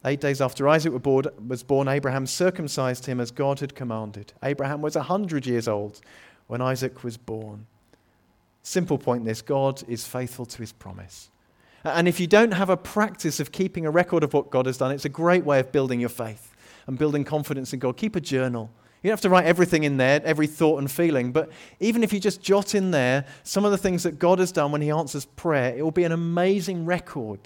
Eight 0.05 0.21
days 0.21 0.43
after 0.43 0.69
Isaac 0.69 0.93
was 0.93 1.63
born, 1.63 1.89
Abraham 1.89 2.27
circumcised 2.27 3.07
him 3.07 3.19
as 3.19 3.31
God 3.31 3.61
had 3.61 3.75
commanded. 3.75 4.35
Abraham 4.43 4.83
was 4.83 4.95
a 4.95 5.09
100 5.09 5.47
years 5.47 5.67
old 5.67 6.03
when 6.49 6.61
Isaac 6.61 7.03
was 7.03 7.17
born. 7.17 7.67
Simple 8.63 8.99
point 8.99 9.25
this 9.25 9.41
God 9.41 9.83
is 9.89 10.07
faithful 10.07 10.45
to 10.45 10.59
his 10.59 10.75
promise. 10.75 11.31
And 11.87 12.09
if 12.09 12.19
you 12.19 12.27
don't 12.27 12.53
have 12.53 12.69
a 12.69 12.77
practice 12.77 13.39
of 13.39 13.53
keeping 13.53 13.87
a 13.87 13.91
record 13.91 14.25
of 14.25 14.35
what 14.35 14.51
God 14.51 14.67
has 14.67 14.77
done, 14.77 14.91
it's 14.91 15.05
a 15.05 15.11
great 15.11 15.45
way 15.45 15.61
of 15.61 15.71
building 15.71 16.01
your 16.01 16.09
faith 16.09 16.53
and 16.89 16.99
building 16.99 17.23
confidence 17.23 17.73
in 17.73 17.79
God. 17.79 17.97
Keep 17.97 18.17
a 18.17 18.21
journal. 18.21 18.71
You 19.03 19.11
don't 19.11 19.13
have 19.13 19.21
to 19.21 19.31
write 19.31 19.45
everything 19.45 19.85
in 19.85 19.97
there, 19.97 20.21
every 20.25 20.49
thought 20.49 20.79
and 20.79 20.91
feeling, 20.91 21.31
but 21.31 21.49
even 21.79 22.03
if 22.03 22.13
you 22.13 22.19
just 22.19 22.43
jot 22.43 22.75
in 22.75 22.91
there 22.91 23.25
some 23.45 23.65
of 23.65 23.71
the 23.71 23.79
things 23.79 24.03
that 24.03 24.19
God 24.19 24.41
has 24.41 24.51
done 24.51 24.73
when 24.73 24.83
He 24.83 24.91
answers 24.91 25.27
prayer, 25.27 25.77
it 25.77 25.83
will 25.83 25.93
be 25.93 26.03
an 26.03 26.11
amazing 26.11 26.87
record 26.87 27.39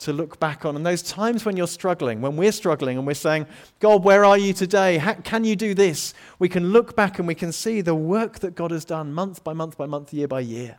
to 0.00 0.12
look 0.12 0.38
back 0.38 0.64
on. 0.64 0.76
And 0.76 0.86
those 0.86 1.02
times 1.02 1.44
when 1.44 1.56
you're 1.56 1.66
struggling, 1.66 2.20
when 2.20 2.36
we're 2.36 2.52
struggling 2.52 2.96
and 2.96 3.06
we're 3.06 3.14
saying, 3.14 3.46
God, 3.80 4.04
where 4.04 4.24
are 4.24 4.38
you 4.38 4.52
today? 4.52 4.98
How, 4.98 5.14
can 5.14 5.42
you 5.42 5.56
do 5.56 5.74
this? 5.74 6.14
We 6.38 6.48
can 6.48 6.72
look 6.72 6.94
back 6.94 7.18
and 7.18 7.26
we 7.26 7.34
can 7.34 7.50
see 7.50 7.80
the 7.80 7.94
work 7.94 8.38
that 8.38 8.54
God 8.54 8.70
has 8.70 8.84
done 8.84 9.12
month 9.12 9.42
by 9.42 9.52
month 9.52 9.76
by 9.76 9.86
month, 9.86 10.14
year 10.14 10.28
by 10.28 10.40
year. 10.40 10.78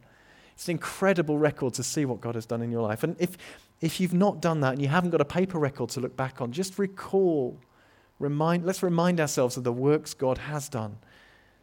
It's 0.61 0.67
an 0.67 0.73
incredible 0.73 1.39
record 1.39 1.73
to 1.73 1.83
see 1.83 2.05
what 2.05 2.21
God 2.21 2.35
has 2.35 2.45
done 2.45 2.61
in 2.61 2.69
your 2.69 2.83
life. 2.83 3.01
And 3.01 3.15
if, 3.17 3.35
if 3.81 3.99
you've 3.99 4.13
not 4.13 4.41
done 4.41 4.61
that 4.61 4.73
and 4.73 4.79
you 4.79 4.89
haven't 4.89 5.09
got 5.09 5.19
a 5.19 5.25
paper 5.25 5.57
record 5.57 5.89
to 5.89 5.99
look 5.99 6.15
back 6.15 6.39
on, 6.39 6.51
just 6.51 6.77
recall, 6.77 7.57
remind, 8.19 8.63
let's 8.63 8.83
remind 8.83 9.19
ourselves 9.19 9.57
of 9.57 9.63
the 9.63 9.73
works 9.73 10.13
God 10.13 10.37
has 10.37 10.69
done 10.69 10.97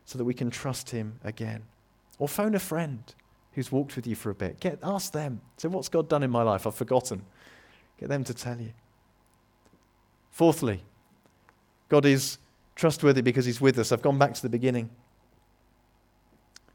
so 0.05 0.19
that 0.19 0.25
we 0.25 0.35
can 0.35 0.51
trust 0.51 0.91
Him 0.91 1.21
again. 1.23 1.63
Or 2.19 2.27
phone 2.27 2.57
a 2.57 2.59
friend 2.59 3.05
who's 3.53 3.71
walked 3.71 3.95
with 3.95 4.05
you 4.05 4.17
for 4.17 4.31
a 4.31 4.35
bit. 4.35 4.59
Get, 4.59 4.81
ask 4.83 5.13
them. 5.13 5.43
Say, 5.59 5.69
what's 5.69 5.89
God 5.89 6.09
done 6.09 6.25
in 6.25 6.31
my 6.33 6.43
life? 6.43 6.67
I've 6.67 6.75
forgotten. 6.75 7.23
Get 8.01 8.09
them 8.09 8.25
to 8.25 8.35
tell 8.35 8.61
you. 8.61 8.73
Fourthly, 10.33 10.83
God 11.89 12.05
is 12.05 12.39
trustworthy 12.75 13.23
because 13.23 13.45
he's 13.45 13.61
with 13.61 13.79
us. 13.79 13.93
I've 13.93 14.03
gone 14.03 14.19
back 14.19 14.35
to 14.35 14.43
the 14.43 14.49
beginning. 14.49 14.91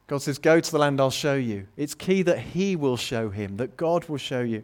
God 0.07 0.21
says, 0.21 0.37
Go 0.37 0.59
to 0.59 0.71
the 0.71 0.77
land 0.77 0.99
I'll 0.99 1.11
show 1.11 1.35
you. 1.35 1.67
It's 1.77 1.95
key 1.95 2.21
that 2.23 2.39
he 2.39 2.75
will 2.75 2.97
show 2.97 3.29
him, 3.29 3.57
that 3.57 3.77
God 3.77 4.07
will 4.09 4.17
show 4.17 4.41
you. 4.41 4.63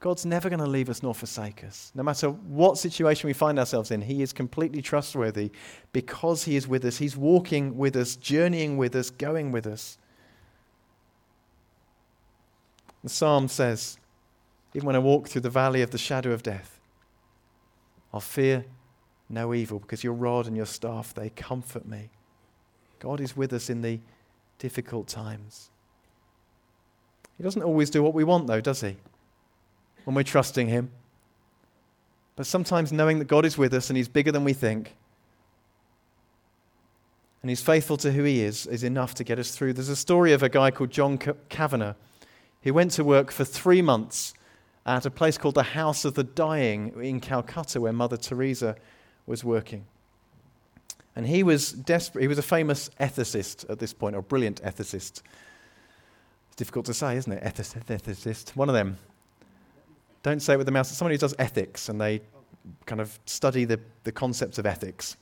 God's 0.00 0.24
never 0.24 0.48
going 0.48 0.60
to 0.60 0.66
leave 0.66 0.88
us 0.88 1.02
nor 1.02 1.14
forsake 1.14 1.62
us. 1.62 1.92
No 1.94 2.02
matter 2.02 2.30
what 2.30 2.78
situation 2.78 3.26
we 3.26 3.34
find 3.34 3.58
ourselves 3.58 3.90
in, 3.90 4.00
He 4.00 4.22
is 4.22 4.32
completely 4.32 4.80
trustworthy 4.80 5.50
because 5.92 6.44
He 6.44 6.56
is 6.56 6.66
with 6.66 6.86
us. 6.86 6.96
He's 6.96 7.18
walking 7.18 7.76
with 7.76 7.94
us, 7.96 8.16
journeying 8.16 8.78
with 8.78 8.96
us, 8.96 9.10
going 9.10 9.52
with 9.52 9.66
us. 9.66 9.98
The 13.04 13.10
psalm 13.10 13.48
says, 13.48 13.98
Even 14.72 14.86
when 14.86 14.96
I 14.96 15.00
walk 15.00 15.28
through 15.28 15.42
the 15.42 15.50
valley 15.50 15.82
of 15.82 15.90
the 15.90 15.98
shadow 15.98 16.32
of 16.32 16.42
death, 16.42 16.80
I'll 18.12 18.20
fear 18.20 18.64
no 19.28 19.52
evil 19.52 19.80
because 19.80 20.02
your 20.02 20.14
rod 20.14 20.46
and 20.46 20.56
your 20.56 20.66
staff, 20.66 21.12
they 21.12 21.28
comfort 21.28 21.86
me. 21.86 22.08
God 23.00 23.20
is 23.20 23.36
with 23.36 23.52
us 23.52 23.68
in 23.68 23.82
the 23.82 24.00
difficult 24.60 25.08
times. 25.08 25.70
He 27.36 27.42
doesn't 27.42 27.62
always 27.62 27.90
do 27.90 28.00
what 28.04 28.14
we 28.14 28.22
want, 28.22 28.46
though, 28.46 28.60
does 28.60 28.82
He? 28.82 28.96
when 30.04 30.14
we're 30.14 30.22
trusting 30.22 30.68
Him. 30.68 30.90
But 32.36 32.46
sometimes 32.46 32.92
knowing 32.92 33.18
that 33.18 33.26
God 33.26 33.44
is 33.44 33.58
with 33.58 33.74
us 33.74 33.90
and 33.90 33.96
He's 33.96 34.08
bigger 34.08 34.32
than 34.32 34.44
we 34.44 34.52
think, 34.52 34.96
and 37.42 37.48
He's 37.48 37.62
faithful 37.62 37.96
to 37.98 38.12
who 38.12 38.24
He 38.24 38.42
is, 38.42 38.66
is 38.66 38.84
enough 38.84 39.14
to 39.14 39.24
get 39.24 39.38
us 39.38 39.52
through. 39.52 39.74
There's 39.74 39.88
a 39.88 39.96
story 39.96 40.32
of 40.32 40.42
a 40.42 40.48
guy 40.48 40.70
called 40.70 40.90
John 40.90 41.18
Kavanaugh. 41.48 41.94
He 42.60 42.70
went 42.70 42.92
to 42.92 43.04
work 43.04 43.30
for 43.30 43.44
three 43.44 43.82
months 43.82 44.34
at 44.84 45.06
a 45.06 45.10
place 45.10 45.38
called 45.38 45.54
the 45.54 45.62
House 45.62 46.04
of 46.04 46.14
the 46.14 46.24
Dying 46.24 46.92
in 47.02 47.20
Calcutta, 47.20 47.80
where 47.80 47.92
Mother 47.92 48.16
Teresa 48.16 48.76
was 49.26 49.44
working. 49.44 49.86
And 51.20 51.28
he 51.28 51.42
was 51.42 51.72
desperate. 51.72 52.22
He 52.22 52.28
was 52.28 52.38
a 52.38 52.42
famous 52.42 52.88
ethicist 52.98 53.68
at 53.68 53.78
this 53.78 53.92
point, 53.92 54.16
or 54.16 54.22
brilliant 54.22 54.62
ethicist. 54.62 55.20
It's 56.48 56.56
difficult 56.56 56.86
to 56.86 56.94
say, 56.94 57.18
isn't 57.18 57.30
it? 57.30 57.44
Ethicist. 57.44 58.56
One 58.56 58.70
of 58.70 58.74
them. 58.74 58.96
Don't 60.22 60.40
say 60.40 60.54
it 60.54 60.56
with 60.56 60.64
the 60.64 60.72
mouth. 60.72 60.86
Somebody 60.86 61.16
who 61.16 61.18
does 61.18 61.34
ethics 61.38 61.90
and 61.90 62.00
they 62.00 62.22
kind 62.86 63.02
of 63.02 63.20
study 63.26 63.66
the, 63.66 63.78
the 64.04 64.12
concepts 64.12 64.56
of 64.56 64.64
ethics. 64.64 65.18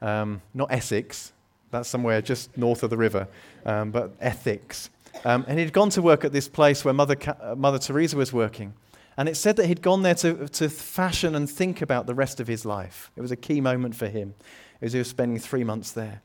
Um, 0.00 0.40
not 0.54 0.72
Essex, 0.72 1.34
that's 1.70 1.90
somewhere 1.90 2.22
just 2.22 2.56
north 2.56 2.82
of 2.82 2.88
the 2.88 2.96
river, 2.96 3.28
um, 3.66 3.90
but 3.90 4.14
ethics. 4.20 4.88
Um, 5.26 5.44
and 5.46 5.58
he'd 5.58 5.74
gone 5.74 5.90
to 5.90 6.00
work 6.00 6.24
at 6.24 6.32
this 6.32 6.48
place 6.48 6.82
where 6.82 6.94
Mother, 6.94 7.16
uh, 7.42 7.56
Mother 7.56 7.78
Teresa 7.78 8.16
was 8.16 8.32
working. 8.32 8.72
And 9.18 9.28
it 9.28 9.36
said 9.36 9.56
that 9.56 9.66
he'd 9.66 9.82
gone 9.82 10.00
there 10.00 10.14
to, 10.14 10.48
to 10.48 10.70
fashion 10.70 11.34
and 11.34 11.48
think 11.48 11.82
about 11.82 12.06
the 12.06 12.14
rest 12.14 12.40
of 12.40 12.48
his 12.48 12.64
life. 12.64 13.10
It 13.16 13.20
was 13.20 13.30
a 13.30 13.36
key 13.36 13.60
moment 13.60 13.94
for 13.94 14.08
him 14.08 14.32
as 14.82 14.92
he 14.92 14.98
was 14.98 15.08
spending 15.08 15.38
three 15.38 15.64
months 15.64 15.92
there. 15.92 16.20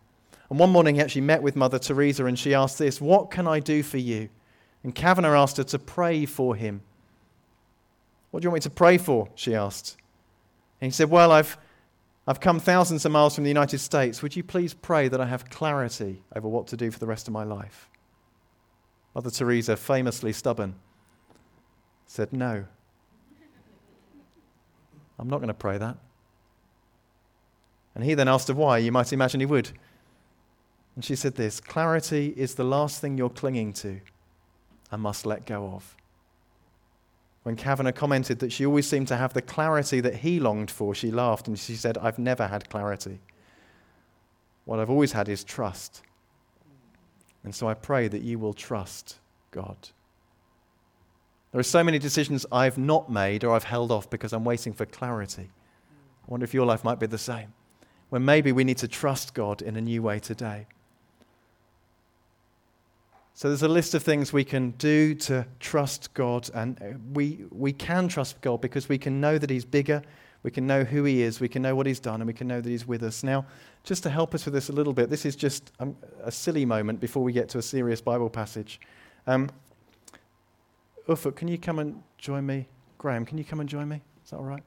And 0.50 0.60
one 0.60 0.72
morning 0.72 0.96
he 0.96 1.02
actually 1.02 1.22
met 1.22 1.42
with 1.42 1.56
Mother 1.56 1.80
Teresa 1.80 2.26
and 2.26 2.38
she 2.38 2.54
asked 2.54 2.78
this 2.78 3.00
What 3.00 3.32
can 3.32 3.48
I 3.48 3.62
do 3.62 3.84
for 3.84 3.98
you? 3.98 4.28
And 4.84 4.94
Kavanaugh 4.94 5.42
asked 5.42 5.58
her 5.58 5.64
to 5.64 5.80
pray 5.80 6.26
for 6.26 6.56
him 6.56 6.82
what 8.32 8.42
do 8.42 8.46
you 8.46 8.52
want 8.52 8.64
me 8.66 8.70
to 8.70 8.76
pray 8.76 8.98
for? 8.98 9.30
She 9.36 9.56
asked. 9.56 9.98
And 10.82 10.92
he 10.92 10.96
said, 10.96 11.10
Well, 11.10 11.32
I've, 11.32 11.58
I've 12.28 12.40
come 12.40 12.60
thousands 12.60 13.06
of 13.06 13.12
miles 13.12 13.36
from 13.36 13.44
the 13.44 13.50
United 13.50 13.80
States. 13.80 14.22
Would 14.22 14.36
you 14.36 14.44
please 14.44 14.74
pray 14.74 15.08
that 15.08 15.22
I 15.22 15.26
have 15.26 15.50
clarity 15.50 16.24
over 16.36 16.48
what 16.48 16.68
to 16.68 16.78
do 16.78 16.92
for 16.92 17.00
the 17.00 17.08
rest 17.08 17.28
of 17.28 17.34
my 17.34 17.44
life? 17.44 17.90
Mother 19.16 19.32
Teresa, 19.32 19.76
famously 19.76 20.34
stubborn, 20.34 20.76
said, 22.06 22.34
No. 22.34 22.66
I'm 25.20 25.30
not 25.30 25.38
going 25.38 25.48
to 25.48 25.56
pray 25.56 25.80
that. 25.80 25.98
And 27.98 28.06
he 28.06 28.14
then 28.14 28.30
asked 28.30 28.48
her 28.48 28.54
why. 28.54 28.78
You 28.78 28.94
might 28.94 29.12
imagine 29.12 29.42
he 29.42 29.46
would. 29.46 29.72
And 30.96 31.04
she 31.04 31.18
said 31.18 31.36
this 31.36 31.60
Clarity 31.60 32.34
is 32.38 32.56
the 32.56 32.64
last 32.64 33.02
thing 33.02 33.18
you're 33.18 33.30
clinging 33.30 33.74
to 33.74 34.00
and 34.92 35.02
must 35.02 35.26
let 35.26 35.46
go 35.46 35.66
of 35.74 35.98
when 37.48 37.56
Kavanaugh 37.56 37.94
commented 37.94 38.40
that 38.40 38.52
she 38.52 38.66
always 38.66 38.86
seemed 38.86 39.08
to 39.08 39.16
have 39.16 39.32
the 39.32 39.42
clarity 39.42 40.02
that 40.02 40.16
he 40.16 40.38
longed 40.38 40.70
for, 40.70 40.94
she 40.94 41.12
laughed 41.12 41.48
and 41.48 41.58
she 41.58 41.76
said, 41.76 41.98
I've 41.98 42.20
never 42.20 42.46
had 42.46 42.70
clarity. 42.70 43.20
What 44.66 44.82
I've 44.82 44.90
always 44.90 45.14
had 45.14 45.30
is 45.30 45.46
trust. 45.46 46.02
And 47.46 47.56
so 47.56 47.70
I 47.70 47.74
pray 47.74 48.10
that 48.10 48.22
you 48.22 48.38
will 48.38 48.54
trust 48.54 49.20
God. 49.52 49.78
There 51.54 51.60
are 51.62 51.64
so 51.64 51.86
many 51.86 52.00
decisions 52.00 52.46
I've 52.52 52.78
not 52.78 53.10
made 53.10 53.46
or 53.46 53.56
I've 53.56 53.64
held 53.64 53.94
off 53.94 54.10
because 54.10 54.34
I'm 54.34 54.44
waiting 54.44 54.74
for 54.74 54.86
clarity. 54.86 55.50
I 55.50 56.26
wonder 56.28 56.44
if 56.44 56.54
your 56.54 56.66
life 56.66 56.84
might 56.84 57.00
be 57.00 57.08
the 57.08 57.18
same. 57.18 57.54
When 58.10 58.24
maybe 58.24 58.52
we 58.52 58.64
need 58.64 58.78
to 58.78 58.88
trust 58.88 59.34
God 59.34 59.62
in 59.62 59.76
a 59.76 59.82
new 59.82 60.02
way 60.02 60.20
today. 60.20 60.68
So 63.38 63.50
there's 63.50 63.62
a 63.62 63.68
list 63.68 63.94
of 63.94 64.02
things 64.02 64.34
we 64.34 64.44
can 64.44 64.72
do 64.72 65.14
to 65.14 65.46
trust 65.60 66.12
God, 66.16 66.50
and 66.56 66.82
uh, 66.82 66.98
we, 67.14 67.46
we 67.52 67.72
can 67.72 68.08
trust 68.08 68.42
God 68.42 68.62
because 68.62 68.90
we 68.90 68.98
can 68.98 69.22
know 69.22 69.38
that 69.38 69.52
He's 69.52 69.64
bigger, 69.64 70.02
we 70.42 70.50
can 70.50 70.66
know 70.66 70.84
who 70.84 71.04
He 71.04 71.22
is, 71.22 71.40
we 71.40 71.48
can 71.48 71.62
know 71.62 71.76
what 71.76 71.86
He's 71.86 72.00
done, 72.00 72.20
and 72.20 72.26
we 72.26 72.34
can 72.34 72.48
know 72.48 72.62
that 72.62 72.68
He's 72.68 72.88
with 72.88 73.04
us. 73.04 73.24
Now, 73.24 73.46
just 73.84 74.02
to 74.04 74.10
help 74.10 74.34
us 74.34 74.46
with 74.46 74.56
this 74.56 74.70
a 74.70 74.72
little 74.72 74.92
bit, 74.92 75.12
this 75.12 75.24
is 75.24 75.36
just 75.36 75.72
um, 75.80 75.96
a 76.24 76.32
silly 76.32 76.66
moment 76.66 77.00
before 77.00 77.22
we 77.22 77.32
get 77.32 77.48
to 77.50 77.60
a 77.60 77.62
serious 77.62 78.02
Bible 78.02 78.32
passage. 78.32 78.82
Um, 79.28 79.52
Ufuk, 81.08 81.36
can 81.36 81.48
you 81.48 81.60
come 81.60 81.78
and 81.78 82.02
join 82.18 82.44
me? 82.44 82.68
Graham, 82.98 83.24
can 83.24 83.38
you 83.38 83.44
come 83.44 83.60
and 83.60 83.70
join 83.70 83.88
me? 83.88 84.02
Is 84.24 84.32
that 84.32 84.38
all 84.38 84.46
right? 84.46 84.64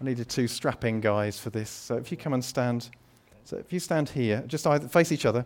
I 0.00 0.04
needed 0.04 0.28
two 0.28 0.46
strapping 0.46 1.00
guys 1.00 1.38
for 1.38 1.50
this. 1.50 1.70
So 1.70 1.96
if 1.96 2.10
you 2.10 2.16
come 2.16 2.34
and 2.34 2.44
stand, 2.44 2.90
so 3.44 3.56
if 3.56 3.72
you 3.72 3.80
stand 3.80 4.10
here, 4.10 4.44
just 4.46 4.66
either 4.66 4.88
face 4.88 5.10
each 5.12 5.24
other. 5.24 5.44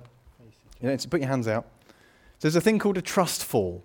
You 0.80 0.88
know, 0.88 0.96
put 1.08 1.20
your 1.20 1.28
hands 1.28 1.46
out. 1.46 1.66
So 2.38 2.48
there's 2.48 2.56
a 2.56 2.60
thing 2.60 2.78
called 2.78 2.96
a 2.96 3.02
trust 3.02 3.44
fall. 3.44 3.84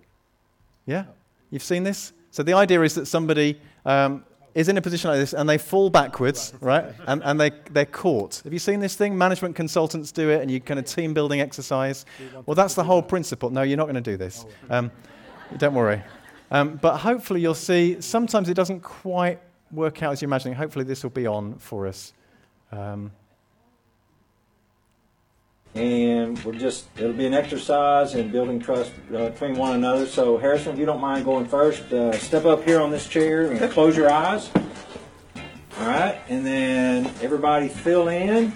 Yeah? 0.86 1.04
You've 1.50 1.62
seen 1.62 1.84
this? 1.84 2.12
So 2.30 2.42
the 2.42 2.54
idea 2.54 2.80
is 2.82 2.94
that 2.94 3.06
somebody 3.06 3.60
um, 3.84 4.24
is 4.54 4.68
in 4.68 4.76
a 4.78 4.82
position 4.82 5.10
like 5.10 5.20
this 5.20 5.34
and 5.34 5.48
they 5.48 5.58
fall 5.58 5.90
backwards, 5.90 6.54
right? 6.60 6.86
And, 7.06 7.22
and 7.22 7.38
they, 7.38 7.50
they're 7.70 7.84
caught. 7.84 8.40
Have 8.44 8.52
you 8.52 8.58
seen 8.58 8.80
this 8.80 8.96
thing? 8.96 9.16
Management 9.16 9.54
consultants 9.54 10.10
do 10.10 10.30
it 10.30 10.40
and 10.40 10.50
you 10.50 10.60
kind 10.60 10.80
of 10.80 10.86
team 10.86 11.12
building 11.12 11.40
exercise. 11.40 12.06
Well, 12.46 12.54
that's 12.54 12.74
the 12.74 12.84
whole 12.84 13.02
principle. 13.02 13.50
No, 13.50 13.62
you're 13.62 13.76
not 13.76 13.84
going 13.84 13.96
to 13.96 14.00
do 14.00 14.16
this. 14.16 14.46
Um, 14.70 14.90
don't 15.58 15.74
worry. 15.74 16.02
Um, 16.50 16.76
but 16.76 16.96
hopefully 16.98 17.40
you'll 17.40 17.54
see 17.54 18.00
sometimes 18.00 18.48
it 18.48 18.54
doesn't 18.54 18.80
quite 18.80 19.40
work 19.76 20.02
out 20.02 20.12
as 20.12 20.22
you're 20.22 20.28
imagining. 20.28 20.56
Hopefully 20.56 20.84
this 20.84 21.02
will 21.02 21.10
be 21.10 21.26
on 21.26 21.54
for 21.58 21.86
us. 21.86 22.12
Um, 22.72 23.12
and 25.74 26.42
we're 26.42 26.54
just 26.54 26.86
it'll 26.96 27.12
be 27.12 27.26
an 27.26 27.34
exercise 27.34 28.14
in 28.14 28.30
building 28.30 28.58
trust 28.58 28.92
uh, 29.14 29.28
between 29.28 29.56
one 29.56 29.74
another. 29.74 30.06
So 30.06 30.38
Harrison, 30.38 30.72
if 30.72 30.78
you 30.78 30.86
don't 30.86 31.00
mind 31.00 31.24
going 31.24 31.46
first, 31.46 31.92
uh, 31.92 32.12
step 32.12 32.46
up 32.46 32.64
here 32.64 32.80
on 32.80 32.90
this 32.90 33.06
chair 33.06 33.50
and 33.52 33.70
close 33.70 33.96
your 33.96 34.10
eyes. 34.10 34.50
All 35.78 35.86
right, 35.86 36.18
and 36.28 36.44
then 36.46 37.12
everybody 37.20 37.68
fill 37.68 38.08
in, 38.08 38.50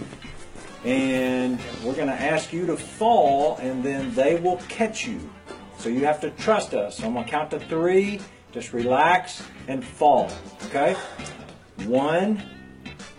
and 0.86 1.60
we're 1.84 1.94
going 1.94 2.06
to 2.06 2.14
ask 2.14 2.50
you 2.50 2.64
to 2.64 2.76
fall, 2.78 3.58
and 3.58 3.84
then 3.84 4.14
they 4.14 4.36
will 4.36 4.56
catch 4.68 5.06
you. 5.06 5.30
So 5.76 5.90
you 5.90 6.06
have 6.06 6.20
to 6.22 6.30
trust 6.30 6.72
us. 6.72 6.96
So 6.96 7.06
I'm 7.06 7.12
going 7.12 7.26
to 7.26 7.30
count 7.30 7.50
to 7.50 7.60
three. 7.60 8.20
Just 8.52 8.72
relax 8.72 9.42
and 9.70 9.84
fall. 9.84 10.28
Okay. 10.66 10.96
One, 11.86 12.42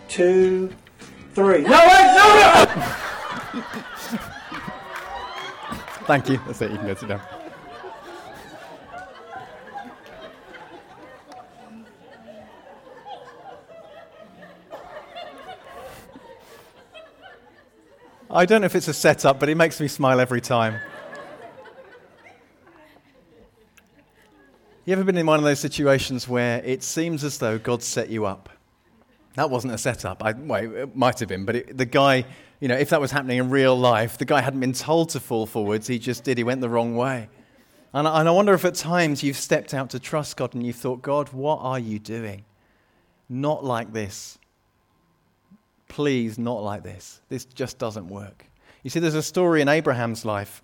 two, 0.06 0.70
three. 1.32 1.62
No, 1.62 1.70
wait, 1.70 2.06
no, 2.14 2.26
no. 2.36 3.62
Thank 6.04 6.28
you. 6.28 6.38
That's 6.46 6.60
it. 6.60 6.70
You 6.70 6.76
can 6.76 6.86
go 6.86 6.94
sit 6.94 7.08
down. 7.08 7.20
I 18.30 18.46
don't 18.46 18.60
know 18.60 18.66
if 18.66 18.74
it's 18.74 18.88
a 18.88 18.94
setup, 18.94 19.40
but 19.40 19.48
it 19.48 19.54
makes 19.56 19.80
me 19.80 19.88
smile 19.88 20.20
every 20.20 20.40
time. 20.40 20.80
You 24.84 24.92
ever 24.94 25.04
been 25.04 25.16
in 25.16 25.26
one 25.26 25.38
of 25.38 25.44
those 25.44 25.60
situations 25.60 26.26
where 26.26 26.60
it 26.64 26.82
seems 26.82 27.22
as 27.22 27.38
though 27.38 27.58
God 27.58 27.82
set 27.82 28.10
you 28.10 28.26
up? 28.26 28.48
That 29.34 29.48
wasn't 29.48 29.74
a 29.74 29.78
setup. 29.78 30.22
I, 30.24 30.32
well, 30.32 30.76
it 30.76 30.96
might 30.96 31.20
have 31.20 31.28
been, 31.28 31.44
but 31.44 31.56
it, 31.56 31.78
the 31.78 31.86
guy 31.86 32.24
you 32.62 32.68
know, 32.68 32.76
if 32.76 32.90
that 32.90 33.00
was 33.00 33.10
happening 33.10 33.38
in 33.38 33.50
real 33.50 33.76
life, 33.76 34.18
the 34.18 34.24
guy 34.24 34.40
hadn't 34.40 34.60
been 34.60 34.72
told 34.72 35.08
to 35.10 35.20
fall 35.20 35.46
forwards, 35.46 35.88
he 35.88 35.98
just 35.98 36.22
did, 36.22 36.38
he 36.38 36.44
went 36.44 36.60
the 36.60 36.68
wrong 36.68 36.94
way. 36.94 37.28
And 37.92 38.06
I, 38.06 38.20
and 38.20 38.28
I 38.28 38.30
wonder 38.30 38.54
if 38.54 38.64
at 38.64 38.76
times 38.76 39.20
you've 39.24 39.36
stepped 39.36 39.74
out 39.74 39.90
to 39.90 39.98
trust 39.98 40.36
God 40.36 40.54
and 40.54 40.64
you've 40.64 40.76
thought, 40.76 41.02
God, 41.02 41.32
what 41.32 41.56
are 41.56 41.80
you 41.80 41.98
doing? 41.98 42.44
Not 43.28 43.64
like 43.64 43.92
this. 43.92 44.38
Please, 45.88 46.38
not 46.38 46.62
like 46.62 46.84
this. 46.84 47.20
This 47.28 47.46
just 47.46 47.78
doesn't 47.78 48.06
work. 48.06 48.46
You 48.84 48.90
see, 48.90 49.00
there's 49.00 49.16
a 49.16 49.22
story 49.24 49.60
in 49.60 49.66
Abraham's 49.66 50.24
life 50.24 50.62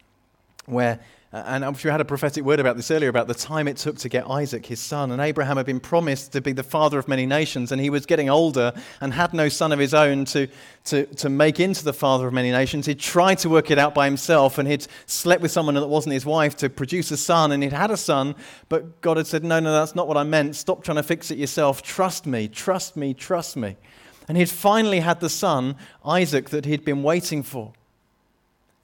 where 0.69 1.01
uh, 1.31 1.43
And 1.45 1.63
I'm 1.63 1.75
sure 1.75 1.91
I 1.91 1.95
had 1.95 2.01
a 2.01 2.07
prophetic 2.07 2.43
word 2.43 2.59
about 2.59 2.77
this 2.77 2.91
earlier 2.91 3.11
about 3.11 3.29
the 3.29 3.35
time 3.35 3.69
it 3.69 3.77
took 3.77 3.99
to 3.99 4.09
get 4.09 4.27
Isaac, 4.31 4.65
his 4.65 4.81
son. 4.81 5.13
And 5.13 5.21
Abraham 5.21 5.59
had 5.59 5.67
been 5.67 5.81
promised 5.81 6.33
to 6.33 6.41
be 6.41 6.53
the 6.53 6.63
father 6.63 6.99
of 6.99 7.07
many 7.07 7.27
nations, 7.27 7.71
and 7.71 7.79
he 7.81 7.91
was 7.91 8.07
getting 8.07 8.31
older 8.31 8.73
and 9.03 9.13
had 9.13 9.35
no 9.35 9.51
son 9.51 9.71
of 9.71 9.79
his 9.79 9.93
own 9.93 10.25
to, 10.27 10.49
to, 10.87 11.05
to 11.05 11.29
make 11.29 11.61
into 11.61 11.85
the 11.85 11.93
father 11.93 12.27
of 12.27 12.33
many 12.33 12.51
nations. 12.51 12.87
He'd 12.87 12.99
tried 12.99 13.39
to 13.41 13.51
work 13.51 13.71
it 13.71 13.79
out 13.79 13.95
by 13.95 14.07
himself, 14.07 14.57
and 14.57 14.67
he'd 14.67 14.87
slept 15.05 15.43
with 15.43 15.51
someone 15.51 15.75
that 15.75 15.87
wasn't 15.87 16.15
his 16.15 16.25
wife 16.25 16.57
to 16.59 16.71
produce 16.71 17.11
a 17.11 17.19
son, 17.19 17.53
and 17.53 17.63
he'd 17.63 17.75
had 17.75 17.91
a 17.91 17.99
son, 17.99 18.35
but 18.71 19.03
God 19.03 19.19
had 19.19 19.27
said, 19.27 19.45
No, 19.45 19.61
no, 19.61 19.71
that's 19.71 19.95
not 19.95 20.09
what 20.09 20.17
I 20.17 20.23
meant. 20.23 20.57
Stop 20.57 20.83
trying 20.83 20.97
to 20.97 21.03
fix 21.03 21.31
it 21.31 21.37
yourself. 21.37 21.83
Trust 21.83 22.25
me, 22.25 22.49
trust 22.49 22.97
me, 22.97 23.13
trust 23.13 23.55
me. 23.55 23.77
And 24.29 24.39
he'd 24.39 24.49
finally 24.49 25.01
had 25.01 25.21
the 25.21 25.31
son, 25.31 25.77
Isaac, 26.07 26.49
that 26.51 26.65
he'd 26.65 26.87
been 26.87 27.03
waiting 27.03 27.43
for. 27.43 27.75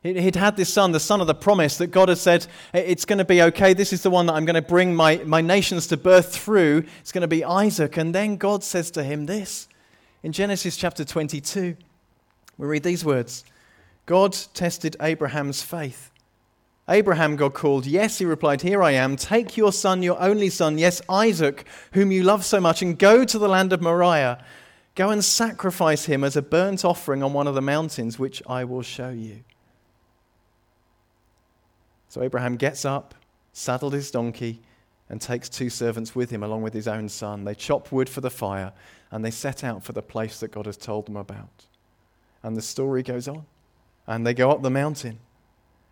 He'd 0.05 0.37
had 0.37 0.59
this 0.59 0.71
son, 0.71 0.93
the 0.93 1.01
son 1.01 1.23
of 1.23 1.27
the 1.27 1.35
promise, 1.35 1.79
that 1.79 1.87
God 1.87 2.11
had 2.11 2.19
said, 2.19 2.47
It's 2.75 3.07
going 3.07 3.21
to 3.21 3.25
be 3.25 3.41
okay. 3.41 3.73
This 3.73 3.91
is 3.91 4.03
the 4.03 4.11
one 4.11 4.27
that 4.27 4.35
I'm 4.35 4.45
going 4.45 4.55
to 4.55 4.63
bring 4.63 4.95
my, 4.95 5.17
my 5.25 5.41
nations 5.41 5.87
to 5.87 5.97
birth 5.97 6.37
through. 6.37 6.85
It's 7.01 7.11
going 7.11 7.23
to 7.23 7.29
be 7.29 7.43
Isaac. 7.43 7.97
And 7.97 8.15
then 8.15 8.37
God 8.37 8.63
says 8.63 8.91
to 8.93 9.03
him 9.03 9.25
this 9.25 9.67
in 10.23 10.33
Genesis 10.33 10.77
chapter 10.77 11.07
22. 11.07 11.75
We 12.59 12.67
read 12.67 12.83
these 12.83 13.03
words 13.03 13.45
God 14.05 14.37
tested 14.53 14.95
Abraham's 15.01 15.63
faith. 15.63 16.11
Abraham, 16.87 17.37
God 17.37 17.55
called. 17.55 17.87
Yes, 17.87 18.19
he 18.19 18.27
replied, 18.27 18.61
Here 18.61 18.83
I 18.83 18.91
am. 18.91 19.17
Take 19.17 19.57
your 19.57 19.73
son, 19.73 20.03
your 20.03 20.21
only 20.21 20.51
son, 20.51 20.77
yes, 20.77 21.01
Isaac, 21.09 21.67
whom 21.93 22.13
you 22.13 22.25
love 22.25 22.45
so 22.45 22.61
much, 22.61 22.83
and 22.83 22.99
go 22.99 23.25
to 23.25 23.39
the 23.39 23.49
land 23.49 23.73
of 23.73 23.81
Moriah. 23.81 24.45
Go 24.95 25.09
and 25.09 25.25
sacrifice 25.25 26.05
him 26.05 26.23
as 26.23 26.37
a 26.37 26.43
burnt 26.43 26.85
offering 26.85 27.23
on 27.23 27.33
one 27.33 27.47
of 27.47 27.55
the 27.55 27.63
mountains, 27.63 28.19
which 28.19 28.43
I 28.47 28.65
will 28.65 28.83
show 28.83 29.09
you. 29.09 29.45
So 32.15 32.23
Abraham 32.23 32.55
gets 32.55 32.85
up, 32.85 33.13
saddled 33.53 33.93
his 33.93 34.13
donkey, 34.13 34.63
and 35.11 35.21
takes 35.21 35.49
two 35.49 35.69
servants 35.69 36.15
with 36.15 36.31
him 36.31 36.45
along 36.45 36.63
with 36.63 36.73
his 36.73 36.87
own 36.87 37.09
son. 37.09 37.43
They 37.43 37.57
chop 37.57 37.91
wood 37.91 38.09
for 38.09 38.21
the 38.21 38.31
fire, 38.31 38.73
and 39.11 39.25
they 39.25 39.33
set 39.33 39.65
out 39.65 39.83
for 39.83 39.91
the 39.91 40.01
place 40.01 40.39
that 40.39 40.53
God 40.53 40.67
has 40.67 40.77
told 40.77 41.07
them 41.07 41.17
about. 41.17 41.67
And 42.45 42.57
the 42.57 42.63
story 42.63 43.03
goes 43.03 43.27
on. 43.27 43.47
And 44.07 44.25
they 44.25 44.33
go 44.33 44.53
up 44.53 44.63
the 44.63 44.71
mountain. 44.71 45.19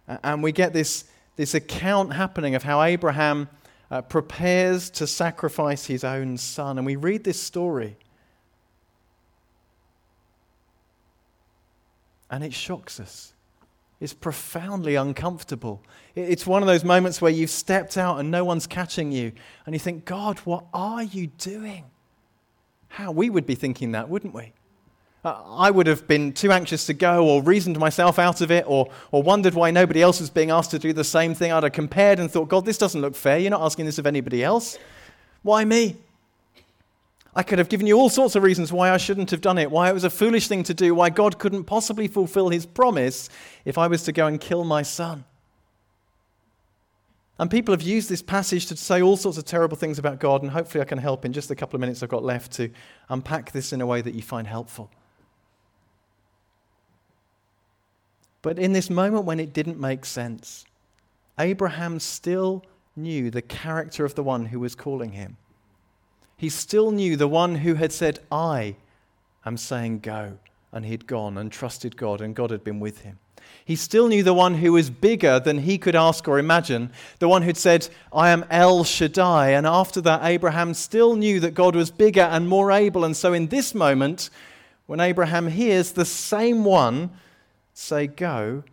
And 0.06 0.44
we 0.44 0.52
get 0.52 0.72
this, 0.72 1.06
this 1.34 1.54
account 1.54 2.12
happening 2.12 2.54
of 2.54 2.62
how 2.62 2.80
Abraham 2.82 3.48
uh, 3.90 4.02
prepares 4.02 4.90
to 4.90 5.08
sacrifice 5.08 5.86
his 5.86 6.04
own 6.04 6.36
son. 6.36 6.78
And 6.78 6.86
we 6.86 6.94
read 6.94 7.24
this 7.24 7.42
story. 7.42 7.96
And 12.30 12.44
it 12.44 12.54
shocks 12.54 13.00
us. 13.00 13.32
It's 14.02 14.12
profoundly 14.12 14.96
uncomfortable. 14.96 15.80
It's 16.16 16.44
one 16.44 16.60
of 16.60 16.66
those 16.66 16.82
moments 16.82 17.22
where 17.22 17.30
you've 17.30 17.50
stepped 17.50 17.96
out 17.96 18.18
and 18.18 18.32
no 18.32 18.44
one's 18.44 18.66
catching 18.66 19.12
you, 19.12 19.30
and 19.64 19.76
you 19.76 19.78
think, 19.78 20.04
God, 20.04 20.40
what 20.40 20.64
are 20.74 21.04
you 21.04 21.28
doing? 21.28 21.84
How? 22.88 23.12
We 23.12 23.30
would 23.30 23.46
be 23.46 23.54
thinking 23.54 23.92
that, 23.92 24.08
wouldn't 24.08 24.34
we? 24.34 24.54
Uh, 25.24 25.40
I 25.46 25.70
would 25.70 25.86
have 25.86 26.08
been 26.08 26.32
too 26.32 26.50
anxious 26.50 26.84
to 26.86 26.94
go, 26.94 27.28
or 27.28 27.44
reasoned 27.44 27.78
myself 27.78 28.18
out 28.18 28.40
of 28.40 28.50
it, 28.50 28.64
or, 28.66 28.90
or 29.12 29.22
wondered 29.22 29.54
why 29.54 29.70
nobody 29.70 30.02
else 30.02 30.18
was 30.18 30.30
being 30.30 30.50
asked 30.50 30.72
to 30.72 30.80
do 30.80 30.92
the 30.92 31.04
same 31.04 31.32
thing. 31.32 31.52
I'd 31.52 31.62
have 31.62 31.72
compared 31.72 32.18
and 32.18 32.28
thought, 32.28 32.48
God, 32.48 32.64
this 32.64 32.78
doesn't 32.78 33.00
look 33.00 33.14
fair. 33.14 33.38
You're 33.38 33.52
not 33.52 33.62
asking 33.62 33.86
this 33.86 33.98
of 33.98 34.06
anybody 34.06 34.42
else. 34.42 34.78
Why 35.42 35.64
me? 35.64 35.96
I 37.34 37.42
could 37.42 37.58
have 37.58 37.70
given 37.70 37.86
you 37.86 37.98
all 37.98 38.10
sorts 38.10 38.36
of 38.36 38.42
reasons 38.42 38.72
why 38.72 38.90
I 38.90 38.98
shouldn't 38.98 39.30
have 39.30 39.40
done 39.40 39.56
it, 39.56 39.70
why 39.70 39.88
it 39.88 39.94
was 39.94 40.04
a 40.04 40.10
foolish 40.10 40.48
thing 40.48 40.62
to 40.64 40.74
do, 40.74 40.94
why 40.94 41.08
God 41.08 41.38
couldn't 41.38 41.64
possibly 41.64 42.06
fulfill 42.06 42.50
his 42.50 42.66
promise 42.66 43.30
if 43.64 43.78
I 43.78 43.86
was 43.86 44.02
to 44.04 44.12
go 44.12 44.26
and 44.26 44.38
kill 44.38 44.64
my 44.64 44.82
son. 44.82 45.24
And 47.38 47.50
people 47.50 47.72
have 47.72 47.82
used 47.82 48.10
this 48.10 48.22
passage 48.22 48.66
to 48.66 48.76
say 48.76 49.00
all 49.00 49.16
sorts 49.16 49.38
of 49.38 49.46
terrible 49.46 49.78
things 49.78 49.98
about 49.98 50.20
God, 50.20 50.42
and 50.42 50.50
hopefully 50.50 50.82
I 50.82 50.84
can 50.84 50.98
help 50.98 51.24
in 51.24 51.32
just 51.32 51.48
the 51.48 51.56
couple 51.56 51.76
of 51.76 51.80
minutes 51.80 52.02
I've 52.02 52.10
got 52.10 52.22
left 52.22 52.52
to 52.52 52.70
unpack 53.08 53.52
this 53.52 53.72
in 53.72 53.80
a 53.80 53.86
way 53.86 54.02
that 54.02 54.14
you 54.14 54.22
find 54.22 54.46
helpful. 54.46 54.90
But 58.42 58.58
in 58.58 58.74
this 58.74 58.90
moment 58.90 59.24
when 59.24 59.40
it 59.40 59.54
didn't 59.54 59.80
make 59.80 60.04
sense, 60.04 60.66
Abraham 61.38 61.98
still 61.98 62.64
knew 62.94 63.30
the 63.30 63.40
character 63.40 64.04
of 64.04 64.14
the 64.14 64.22
one 64.22 64.46
who 64.46 64.60
was 64.60 64.74
calling 64.74 65.12
him 65.12 65.38
he 66.42 66.48
still 66.48 66.90
knew 66.90 67.16
the 67.16 67.28
one 67.28 67.54
who 67.54 67.74
had 67.74 67.92
said, 67.92 68.18
I 68.32 68.74
am 69.46 69.56
saying 69.56 70.00
go. 70.00 70.38
And 70.72 70.84
he'd 70.84 71.06
gone 71.06 71.38
and 71.38 71.52
trusted 71.52 71.96
God, 71.96 72.20
and 72.20 72.34
God 72.34 72.50
had 72.50 72.64
been 72.64 72.80
with 72.80 73.02
him. 73.02 73.20
He 73.64 73.76
still 73.76 74.08
knew 74.08 74.24
the 74.24 74.34
one 74.34 74.54
who 74.54 74.72
was 74.72 74.90
bigger 74.90 75.38
than 75.38 75.58
he 75.58 75.78
could 75.78 75.94
ask 75.94 76.26
or 76.26 76.40
imagine, 76.40 76.90
the 77.20 77.28
one 77.28 77.42
who'd 77.42 77.56
said, 77.56 77.88
I 78.12 78.30
am 78.30 78.44
El 78.50 78.82
Shaddai. 78.82 79.50
And 79.50 79.68
after 79.68 80.00
that, 80.00 80.24
Abraham 80.24 80.74
still 80.74 81.14
knew 81.14 81.38
that 81.38 81.54
God 81.54 81.76
was 81.76 81.92
bigger 81.92 82.22
and 82.22 82.48
more 82.48 82.72
able. 82.72 83.04
And 83.04 83.16
so, 83.16 83.32
in 83.32 83.46
this 83.46 83.72
moment, 83.72 84.28
when 84.86 84.98
Abraham 84.98 85.46
hears 85.46 85.92
the 85.92 86.04
same 86.04 86.64
one 86.64 87.10
say, 87.72 88.08
Go, 88.08 88.64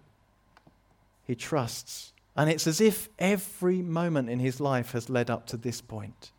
he 1.28 1.36
trusts. 1.36 2.14
And 2.36 2.50
it's 2.50 2.66
as 2.66 2.82
if 2.82 3.10
every 3.20 3.84
moment 3.84 4.28
in 4.28 4.40
his 4.40 4.60
life 4.60 4.94
has 4.94 5.08
led 5.08 5.30
up 5.30 5.46
to 5.48 5.58
this 5.58 5.82
point. 5.82 6.32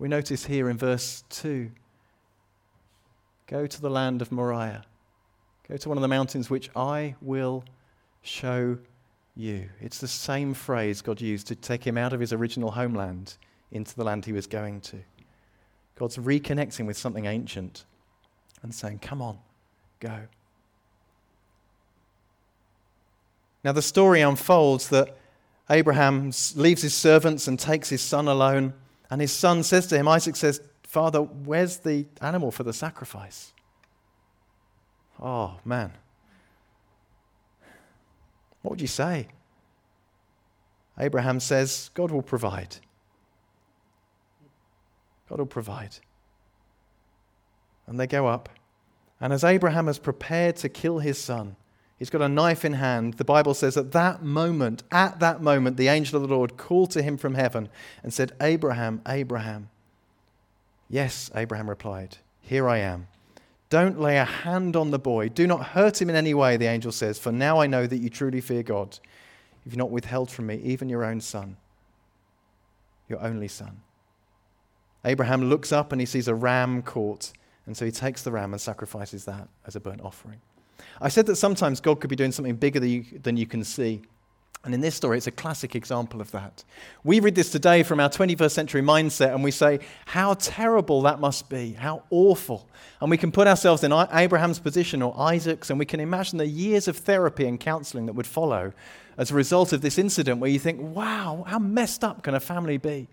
We 0.00 0.08
notice 0.08 0.46
here 0.46 0.70
in 0.70 0.78
verse 0.78 1.24
2 1.28 1.70
Go 3.46 3.66
to 3.66 3.80
the 3.82 3.90
land 3.90 4.22
of 4.22 4.32
Moriah. 4.32 4.82
Go 5.68 5.76
to 5.76 5.88
one 5.90 5.98
of 5.98 6.02
the 6.02 6.08
mountains 6.08 6.48
which 6.48 6.70
I 6.74 7.16
will 7.20 7.64
show 8.22 8.78
you. 9.36 9.68
It's 9.78 9.98
the 9.98 10.08
same 10.08 10.54
phrase 10.54 11.02
God 11.02 11.20
used 11.20 11.48
to 11.48 11.54
take 11.54 11.86
him 11.86 11.98
out 11.98 12.14
of 12.14 12.20
his 12.20 12.32
original 12.32 12.70
homeland 12.70 13.36
into 13.72 13.94
the 13.94 14.02
land 14.02 14.24
he 14.24 14.32
was 14.32 14.46
going 14.46 14.80
to. 14.80 14.96
God's 15.96 16.16
reconnecting 16.16 16.86
with 16.86 16.96
something 16.96 17.26
ancient 17.26 17.84
and 18.62 18.74
saying, 18.74 19.00
Come 19.00 19.20
on, 19.20 19.38
go. 20.00 20.18
Now, 23.62 23.72
the 23.72 23.82
story 23.82 24.22
unfolds 24.22 24.88
that 24.88 25.14
Abraham 25.68 26.32
leaves 26.54 26.80
his 26.80 26.94
servants 26.94 27.46
and 27.46 27.58
takes 27.58 27.90
his 27.90 28.00
son 28.00 28.28
alone 28.28 28.72
and 29.10 29.20
his 29.20 29.32
son 29.32 29.62
says 29.62 29.86
to 29.88 29.98
him, 29.98 30.06
Isaac 30.06 30.36
says, 30.36 30.60
Father, 30.84 31.20
where's 31.20 31.78
the 31.78 32.06
animal 32.20 32.50
for 32.50 32.62
the 32.62 32.72
sacrifice? 32.72 33.52
Oh, 35.20 35.58
man. 35.64 35.92
What 38.62 38.70
would 38.70 38.80
you 38.80 38.86
say? 38.86 39.28
Abraham 40.98 41.40
says, 41.40 41.90
God 41.94 42.10
will 42.10 42.22
provide. 42.22 42.76
God 45.28 45.38
will 45.38 45.46
provide. 45.46 45.96
And 47.86 47.98
they 47.98 48.06
go 48.06 48.26
up. 48.26 48.48
And 49.20 49.32
as 49.32 49.44
Abraham 49.44 49.86
has 49.86 49.98
prepared 49.98 50.56
to 50.56 50.68
kill 50.68 50.98
his 50.98 51.18
son, 51.18 51.56
He's 52.00 52.10
got 52.10 52.22
a 52.22 52.28
knife 52.30 52.64
in 52.64 52.72
hand. 52.72 53.14
The 53.14 53.24
Bible 53.24 53.52
says 53.52 53.76
at 53.76 53.92
that 53.92 54.22
moment, 54.22 54.82
at 54.90 55.20
that 55.20 55.42
moment, 55.42 55.76
the 55.76 55.88
angel 55.88 56.16
of 56.16 56.26
the 56.26 56.34
Lord 56.34 56.56
called 56.56 56.90
to 56.92 57.02
him 57.02 57.18
from 57.18 57.34
heaven 57.34 57.68
and 58.02 58.12
said, 58.12 58.32
Abraham, 58.40 59.02
Abraham. 59.06 59.68
Yes, 60.88 61.30
Abraham 61.34 61.68
replied, 61.68 62.16
Here 62.40 62.66
I 62.66 62.78
am. 62.78 63.06
Don't 63.68 64.00
lay 64.00 64.16
a 64.16 64.24
hand 64.24 64.76
on 64.76 64.90
the 64.90 64.98
boy. 64.98 65.28
Do 65.28 65.46
not 65.46 65.68
hurt 65.68 66.00
him 66.00 66.08
in 66.08 66.16
any 66.16 66.32
way, 66.32 66.56
the 66.56 66.66
angel 66.66 66.90
says, 66.90 67.18
for 67.18 67.30
now 67.30 67.60
I 67.60 67.66
know 67.66 67.86
that 67.86 67.98
you 67.98 68.08
truly 68.08 68.40
fear 68.40 68.62
God. 68.62 68.98
You've 69.64 69.76
not 69.76 69.90
withheld 69.90 70.30
from 70.30 70.46
me 70.46 70.56
even 70.56 70.88
your 70.88 71.04
own 71.04 71.20
son, 71.20 71.58
your 73.08 73.20
only 73.20 73.46
son. 73.46 73.82
Abraham 75.04 75.50
looks 75.50 75.70
up 75.70 75.92
and 75.92 76.00
he 76.00 76.06
sees 76.06 76.28
a 76.28 76.34
ram 76.34 76.80
caught, 76.82 77.32
and 77.66 77.76
so 77.76 77.84
he 77.84 77.92
takes 77.92 78.22
the 78.22 78.32
ram 78.32 78.54
and 78.54 78.60
sacrifices 78.60 79.26
that 79.26 79.48
as 79.66 79.76
a 79.76 79.80
burnt 79.80 80.00
offering. 80.00 80.40
I 81.00 81.08
said 81.08 81.26
that 81.26 81.36
sometimes 81.36 81.80
God 81.80 82.00
could 82.00 82.10
be 82.10 82.16
doing 82.16 82.32
something 82.32 82.56
bigger 82.56 82.80
than 82.80 82.90
you, 82.90 83.04
than 83.22 83.36
you 83.36 83.46
can 83.46 83.64
see. 83.64 84.02
And 84.62 84.74
in 84.74 84.82
this 84.82 84.94
story, 84.94 85.16
it's 85.16 85.26
a 85.26 85.30
classic 85.30 85.74
example 85.74 86.20
of 86.20 86.30
that. 86.32 86.64
We 87.02 87.20
read 87.20 87.34
this 87.34 87.50
today 87.50 87.82
from 87.82 87.98
our 87.98 88.10
21st 88.10 88.50
century 88.50 88.82
mindset 88.82 89.32
and 89.32 89.42
we 89.42 89.50
say, 89.50 89.80
how 90.04 90.34
terrible 90.34 91.00
that 91.02 91.18
must 91.18 91.48
be, 91.48 91.72
how 91.72 92.02
awful. 92.10 92.68
And 93.00 93.10
we 93.10 93.16
can 93.16 93.32
put 93.32 93.46
ourselves 93.46 93.82
in 93.84 93.92
Abraham's 94.12 94.58
position 94.58 95.00
or 95.00 95.18
Isaac's 95.18 95.70
and 95.70 95.78
we 95.78 95.86
can 95.86 95.98
imagine 95.98 96.36
the 96.36 96.46
years 96.46 96.88
of 96.88 96.98
therapy 96.98 97.46
and 97.46 97.58
counseling 97.58 98.04
that 98.04 98.12
would 98.12 98.26
follow 98.26 98.74
as 99.16 99.30
a 99.30 99.34
result 99.34 99.72
of 99.72 99.80
this 99.80 99.96
incident 99.96 100.40
where 100.40 100.50
you 100.50 100.58
think, 100.58 100.78
wow, 100.94 101.44
how 101.46 101.58
messed 101.58 102.04
up 102.04 102.22
can 102.22 102.34
a 102.34 102.40
family 102.40 102.76
be? 102.76 103.08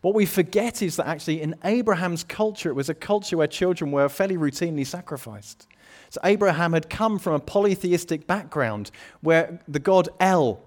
What 0.00 0.14
we 0.14 0.26
forget 0.26 0.82
is 0.82 0.96
that 0.96 1.06
actually 1.06 1.42
in 1.42 1.54
Abraham's 1.62 2.24
culture, 2.24 2.68
it 2.68 2.74
was 2.74 2.88
a 2.88 2.94
culture 2.94 3.36
where 3.36 3.46
children 3.46 3.92
were 3.92 4.08
fairly 4.08 4.36
routinely 4.36 4.84
sacrificed. 4.84 5.68
So 6.12 6.20
Abraham 6.24 6.74
had 6.74 6.90
come 6.90 7.18
from 7.18 7.32
a 7.32 7.40
polytheistic 7.40 8.26
background 8.26 8.90
where 9.22 9.58
the 9.66 9.78
god 9.78 10.10
El, 10.20 10.62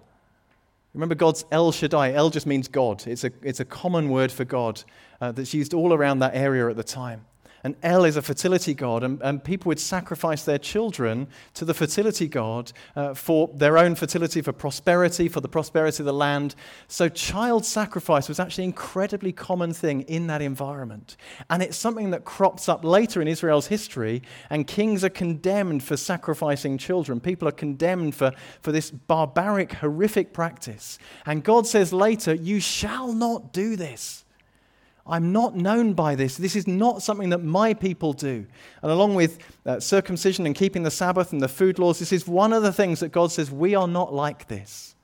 remember 0.96 1.14
God's 1.14 1.46
El 1.52 1.72
Shaddai, 1.72 2.14
El 2.14 2.32
just 2.32 2.48
means 2.48 2.68
God. 2.68 3.06
It's 3.06 3.24
a, 3.24 3.32
it's 3.44 3.60
a 3.60 3.66
common 3.66 4.10
word 4.10 4.32
for 4.32 4.44
God 4.44 4.84
uh, 5.22 5.32
that's 5.34 5.54
used 5.54 5.76
all 5.76 5.94
around 5.94 6.18
that 6.18 6.34
area 6.34 6.68
at 6.68 6.78
the 6.78 6.84
time. 6.84 7.26
And 7.66 7.76
El 7.82 8.06
is 8.06 8.16
a 8.16 8.22
fertility 8.22 8.76
god, 8.76 9.02
and, 9.02 9.20
and 9.24 9.44
people 9.44 9.70
would 9.70 9.80
sacrifice 9.80 10.44
their 10.44 10.60
children 10.60 11.28
to 11.56 11.66
the 11.66 11.74
fertility 11.74 12.28
god 12.28 12.72
uh, 12.96 13.16
for 13.16 13.50
their 13.56 13.80
own 13.80 13.96
fertility, 13.96 14.44
for 14.44 14.54
prosperity, 14.54 15.28
for 15.28 15.42
the 15.42 15.48
prosperity 15.48 16.04
of 16.04 16.06
the 16.06 16.14
land. 16.14 16.54
So, 16.88 17.10
child 17.10 17.66
sacrifice 17.66 18.30
was 18.30 18.40
actually 18.40 18.66
an 18.66 18.70
incredibly 18.70 19.32
common 19.32 19.74
thing 19.74 20.02
in 20.02 20.28
that 20.28 20.44
environment. 20.44 21.18
And 21.50 21.64
it's 21.64 21.76
something 21.76 22.12
that 22.12 22.24
crops 22.24 22.70
up 22.70 22.86
later 22.86 23.20
in 23.20 23.28
Israel's 23.28 23.66
history, 23.66 24.22
and 24.52 24.68
kings 24.68 25.04
are 25.04 25.10
condemned 25.10 25.82
for 25.82 25.98
sacrificing 25.98 26.78
children. 26.78 27.20
People 27.20 27.48
are 27.48 27.52
condemned 27.52 28.14
for, 28.14 28.32
for 28.62 28.72
this 28.72 28.92
barbaric, 28.92 29.74
horrific 29.74 30.34
practice. 30.34 31.00
And 31.26 31.44
God 31.44 31.66
says 31.66 31.92
later, 31.92 32.36
You 32.36 32.60
shall 32.60 33.12
not 33.12 33.54
do 33.54 33.76
this. 33.76 34.25
I'm 35.08 35.32
not 35.32 35.56
known 35.56 35.94
by 35.94 36.16
this. 36.16 36.36
This 36.38 36.56
is 36.56 36.66
not 36.66 37.04
something 37.04 37.30
that 37.30 37.44
my 37.44 37.76
people 37.76 38.14
do. 38.14 38.46
And 38.82 38.92
along 38.92 39.14
with 39.14 39.38
uh, 39.66 39.80
circumcision 39.80 40.48
and 40.48 40.56
keeping 40.56 40.82
the 40.82 40.92
Sabbath 40.92 41.32
and 41.32 41.42
the 41.42 41.48
food 41.48 41.78
laws, 41.78 42.00
this 42.00 42.12
is 42.12 42.28
one 42.28 42.54
of 42.54 42.64
the 42.64 42.74
things 42.74 43.02
that 43.02 43.12
God 43.12 43.32
says 43.32 43.52
we 43.52 43.76
are 43.76 43.88
not 43.88 44.14
like 44.14 44.48
this. 44.48 44.96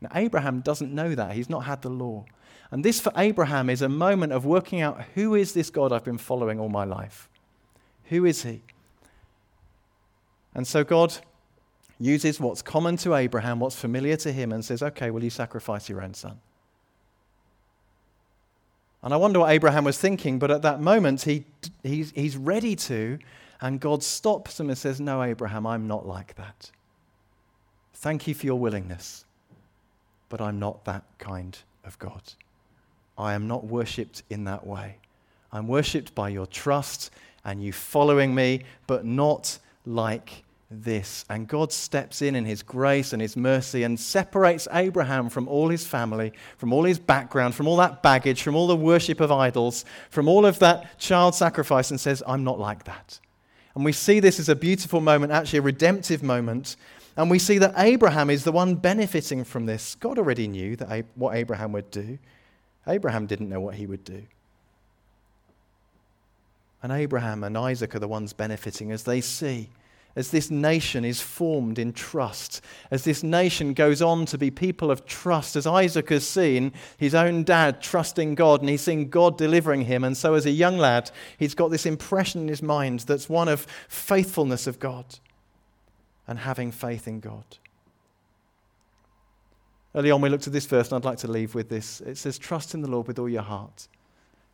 Now, 0.00 0.10
Abraham 0.14 0.60
doesn't 0.60 0.92
know 0.92 1.14
that. 1.14 1.34
He's 1.34 1.48
not 1.48 1.60
had 1.60 1.82
the 1.82 1.88
law. 1.88 2.24
And 2.72 2.84
this 2.84 3.00
for 3.00 3.12
Abraham 3.16 3.70
is 3.70 3.82
a 3.82 3.88
moment 3.88 4.32
of 4.32 4.44
working 4.44 4.80
out 4.80 5.02
who 5.14 5.36
is 5.36 5.52
this 5.52 5.70
God 5.70 5.92
I've 5.92 6.04
been 6.04 6.18
following 6.18 6.58
all 6.58 6.68
my 6.68 6.84
life? 6.84 7.28
Who 8.06 8.24
is 8.24 8.42
he? 8.42 8.62
And 10.54 10.66
so 10.66 10.82
God 10.82 11.16
uses 12.00 12.40
what's 12.40 12.62
common 12.62 12.96
to 12.98 13.14
Abraham, 13.14 13.60
what's 13.60 13.76
familiar 13.76 14.16
to 14.16 14.32
him, 14.32 14.52
and 14.52 14.64
says, 14.64 14.82
okay, 14.82 15.10
will 15.10 15.22
you 15.22 15.30
sacrifice 15.30 15.88
your 15.88 16.02
own 16.02 16.14
son? 16.14 16.40
And 19.02 19.12
I 19.12 19.16
wonder 19.16 19.40
what 19.40 19.50
Abraham 19.50 19.84
was 19.84 19.98
thinking, 19.98 20.38
but 20.38 20.50
at 20.50 20.62
that 20.62 20.80
moment, 20.80 21.22
he, 21.22 21.44
he's, 21.82 22.12
he's 22.12 22.36
ready 22.36 22.76
to, 22.76 23.18
and 23.60 23.80
God 23.80 24.02
stops 24.02 24.60
him 24.60 24.68
and 24.68 24.78
says, 24.78 25.00
No, 25.00 25.22
Abraham, 25.22 25.66
I'm 25.66 25.88
not 25.88 26.06
like 26.06 26.36
that. 26.36 26.70
Thank 27.94 28.26
you 28.26 28.34
for 28.34 28.46
your 28.46 28.58
willingness, 28.58 29.24
but 30.28 30.40
I'm 30.40 30.58
not 30.58 30.84
that 30.84 31.04
kind 31.18 31.58
of 31.84 31.98
God. 31.98 32.22
I 33.18 33.34
am 33.34 33.46
not 33.46 33.64
worshipped 33.64 34.22
in 34.30 34.44
that 34.44 34.66
way. 34.66 34.96
I'm 35.52 35.68
worshipped 35.68 36.14
by 36.14 36.28
your 36.30 36.46
trust 36.46 37.10
and 37.44 37.62
you 37.62 37.72
following 37.72 38.34
me, 38.34 38.62
but 38.86 39.04
not 39.04 39.58
like 39.84 40.44
this. 40.72 41.24
And 41.28 41.46
God 41.46 41.72
steps 41.72 42.22
in 42.22 42.34
in 42.34 42.44
his 42.44 42.62
grace 42.62 43.12
and 43.12 43.20
his 43.20 43.36
mercy 43.36 43.82
and 43.82 43.98
separates 43.98 44.66
Abraham 44.72 45.28
from 45.28 45.48
all 45.48 45.68
his 45.68 45.86
family, 45.86 46.32
from 46.56 46.72
all 46.72 46.84
his 46.84 46.98
background, 46.98 47.54
from 47.54 47.68
all 47.68 47.76
that 47.76 48.02
baggage, 48.02 48.42
from 48.42 48.56
all 48.56 48.66
the 48.66 48.76
worship 48.76 49.20
of 49.20 49.30
idols, 49.30 49.84
from 50.10 50.28
all 50.28 50.46
of 50.46 50.58
that 50.60 50.98
child 50.98 51.34
sacrifice, 51.34 51.90
and 51.90 52.00
says, 52.00 52.22
I'm 52.26 52.44
not 52.44 52.58
like 52.58 52.84
that. 52.84 53.20
And 53.74 53.84
we 53.84 53.92
see 53.92 54.20
this 54.20 54.38
as 54.38 54.48
a 54.48 54.56
beautiful 54.56 55.00
moment, 55.00 55.32
actually 55.32 55.60
a 55.60 55.62
redemptive 55.62 56.22
moment. 56.22 56.76
And 57.16 57.30
we 57.30 57.38
see 57.38 57.58
that 57.58 57.74
Abraham 57.76 58.30
is 58.30 58.44
the 58.44 58.52
one 58.52 58.74
benefiting 58.74 59.44
from 59.44 59.66
this. 59.66 59.94
God 59.96 60.18
already 60.18 60.48
knew 60.48 60.76
that 60.76 61.04
what 61.14 61.36
Abraham 61.36 61.72
would 61.72 61.90
do. 61.90 62.18
Abraham 62.86 63.26
didn't 63.26 63.48
know 63.48 63.60
what 63.60 63.74
he 63.74 63.86
would 63.86 64.04
do. 64.04 64.22
And 66.82 66.90
Abraham 66.90 67.44
and 67.44 67.56
Isaac 67.56 67.94
are 67.94 68.00
the 68.00 68.08
ones 68.08 68.32
benefiting 68.32 68.90
as 68.90 69.04
they 69.04 69.20
see 69.20 69.68
as 70.14 70.30
this 70.30 70.50
nation 70.50 71.04
is 71.04 71.20
formed 71.20 71.78
in 71.78 71.92
trust, 71.92 72.60
as 72.90 73.04
this 73.04 73.22
nation 73.22 73.72
goes 73.72 74.02
on 74.02 74.26
to 74.26 74.38
be 74.38 74.50
people 74.50 74.90
of 74.90 75.06
trust, 75.06 75.56
as 75.56 75.66
Isaac 75.66 76.10
has 76.10 76.26
seen 76.26 76.72
his 76.98 77.14
own 77.14 77.44
dad 77.44 77.80
trusting 77.80 78.34
God 78.34 78.60
and 78.60 78.68
he's 78.68 78.82
seen 78.82 79.08
God 79.08 79.38
delivering 79.38 79.82
him. 79.82 80.04
And 80.04 80.16
so, 80.16 80.34
as 80.34 80.46
a 80.46 80.50
young 80.50 80.78
lad, 80.78 81.10
he's 81.38 81.54
got 81.54 81.70
this 81.70 81.86
impression 81.86 82.42
in 82.42 82.48
his 82.48 82.62
mind 82.62 83.00
that's 83.00 83.28
one 83.28 83.48
of 83.48 83.66
faithfulness 83.88 84.66
of 84.66 84.78
God 84.78 85.06
and 86.26 86.40
having 86.40 86.70
faith 86.70 87.08
in 87.08 87.20
God. 87.20 87.44
Early 89.94 90.10
on, 90.10 90.20
we 90.20 90.30
looked 90.30 90.46
at 90.46 90.52
this 90.52 90.66
verse, 90.66 90.90
and 90.90 90.96
I'd 90.96 91.04
like 91.04 91.18
to 91.18 91.30
leave 91.30 91.54
with 91.54 91.68
this. 91.68 92.00
It 92.00 92.16
says, 92.16 92.38
Trust 92.38 92.74
in 92.74 92.80
the 92.80 92.90
Lord 92.90 93.06
with 93.06 93.18
all 93.18 93.28
your 93.28 93.42
heart. 93.42 93.88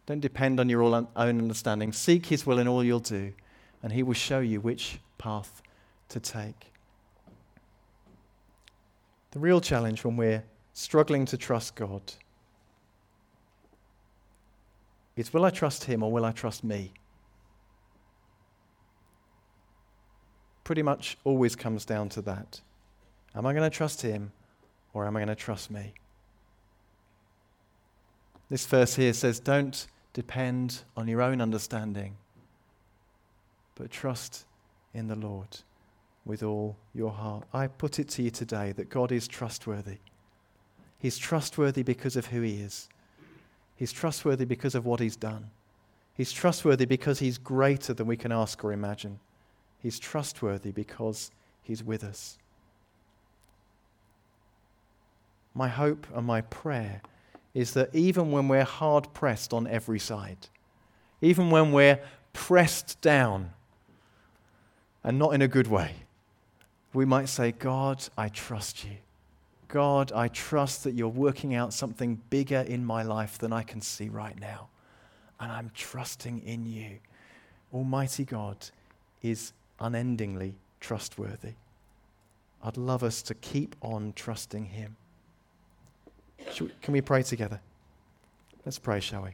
Don't 0.07 0.21
depend 0.21 0.59
on 0.59 0.69
your 0.69 0.83
own 0.83 1.07
understanding. 1.15 1.93
Seek 1.93 2.27
his 2.27 2.47
will 2.47 2.59
in 2.59 2.67
all 2.67 2.83
you'll 2.83 2.99
do, 2.99 3.33
and 3.83 3.93
he 3.93 4.03
will 4.03 4.15
show 4.15 4.41
you 4.41 4.61
which 4.61 4.99
path 5.19 5.63
to 6.09 6.21
take. 6.21 6.73
The 9.33 9.39
real 9.39 9.61
challenge 9.61 10.05
when 10.05 10.17
we're 10.17 10.45
struggling 10.73 11.27
to 11.27 11.37
trust 11.37 11.75
God 11.75 12.03
is 15.17 15.33
will 15.33 15.45
I 15.45 15.51
trust 15.51 15.85
Him 15.85 16.03
or 16.03 16.11
will 16.11 16.25
I 16.25 16.33
trust 16.33 16.65
me? 16.65 16.93
Pretty 20.65 20.83
much 20.83 21.19
always 21.25 21.57
comes 21.57 21.85
down 21.85 22.09
to 22.11 22.23
that. 22.23 22.61
Am 23.35 23.45
I 23.45 23.53
going 23.53 23.69
to 23.69 23.77
trust 23.77 24.03
Him 24.03 24.33
or 24.93 25.07
am 25.07 25.17
I 25.17 25.21
going 25.21 25.29
to 25.29 25.35
trust 25.35 25.71
me? 25.71 25.93
This 28.49 28.65
verse 28.65 28.95
here 28.95 29.13
says, 29.13 29.41
Don't 29.41 29.87
depend 30.13 30.83
on 30.97 31.07
your 31.07 31.21
own 31.21 31.41
understanding, 31.41 32.17
but 33.75 33.91
trust 33.91 34.47
in 34.95 35.09
the 35.09 35.17
Lord 35.17 35.59
with 36.25 36.43
all 36.43 36.77
your 36.95 37.11
heart. 37.11 37.45
I 37.53 37.67
put 37.67 37.99
it 37.99 38.09
to 38.11 38.23
you 38.23 38.31
today 38.31 38.73
that 38.73 38.91
God 38.91 39.13
is 39.13 39.27
trustworthy. 39.27 39.99
He's 40.99 41.17
trustworthy 41.17 41.83
because 41.83 42.17
of 42.17 42.27
who 42.27 42.43
He 42.43 42.61
is, 42.61 42.89
He's 43.77 43.93
trustworthy 43.93 44.45
because 44.45 44.75
of 44.75 44.85
what 44.85 45.01
He's 45.01 45.17
done. 45.17 45.51
He's 46.15 46.33
trustworthy 46.33 46.85
because 46.85 47.21
He's 47.21 47.39
greater 47.39 47.95
than 47.95 48.07
we 48.07 48.17
can 48.17 48.33
ask 48.33 48.63
or 48.65 48.73
imagine. 48.73 49.21
He's 49.81 49.99
trustworthy 49.99 50.73
because 50.73 51.31
He's 51.63 51.83
with 51.83 52.03
us. 52.03 52.39
My 55.55 55.69
hope 55.69 56.07
and 56.15 56.27
my 56.27 56.43
prayer 56.43 57.03
is 57.55 57.73
that 57.75 57.95
even 57.95 58.31
when 58.31 58.49
we're 58.49 58.65
hard 58.65 59.13
pressed 59.15 59.53
on 59.53 59.67
every 59.67 59.99
side, 59.99 60.49
even 61.21 61.51
when 61.51 61.73
we're 61.73 62.01
pressed 62.33 63.01
down 63.01 63.51
and 65.05 65.19
not 65.19 65.35
in 65.35 65.43
a 65.43 65.49
good 65.49 65.67
way. 65.67 65.93
We 66.93 67.05
might 67.05 67.29
say, 67.29 67.53
God, 67.53 68.05
I 68.17 68.29
trust 68.29 68.85
you. 68.85 68.97
God, 69.69 70.13
I 70.13 70.29
trust 70.29 70.85
that 70.85 70.95
you're 70.95 71.09
working 71.09 71.55
out 71.55 71.75
something 71.75 72.21
bigger 72.31 72.61
in 72.61 72.85
my 72.85 73.03
life 73.03 73.39
than 73.39 73.53
I 73.53 73.63
can 73.63 73.83
see 73.83 74.09
right 74.09 74.39
now. 74.41 74.69
And 75.39 75.53
I'm 75.53 75.71
trusting 75.75 76.43
in 76.45 76.67
you. 76.67 76.99
Almighty 77.73 78.25
God 78.25 78.57
is 79.23 79.53
unendingly 79.79 80.55
trustworthy. 80.81 81.53
I'd 82.65 82.77
love 82.77 83.05
us 83.05 83.23
to 83.23 83.35
keep 83.35 83.77
on 83.83 84.15
trusting 84.17 84.65
him. 84.65 84.97
We, 86.61 86.71
can 86.81 86.93
we 86.93 87.01
pray 87.03 87.23
together? 87.23 87.61
Let's 88.65 88.79
pray, 88.79 89.01
shall 89.01 89.23
we? 89.23 89.31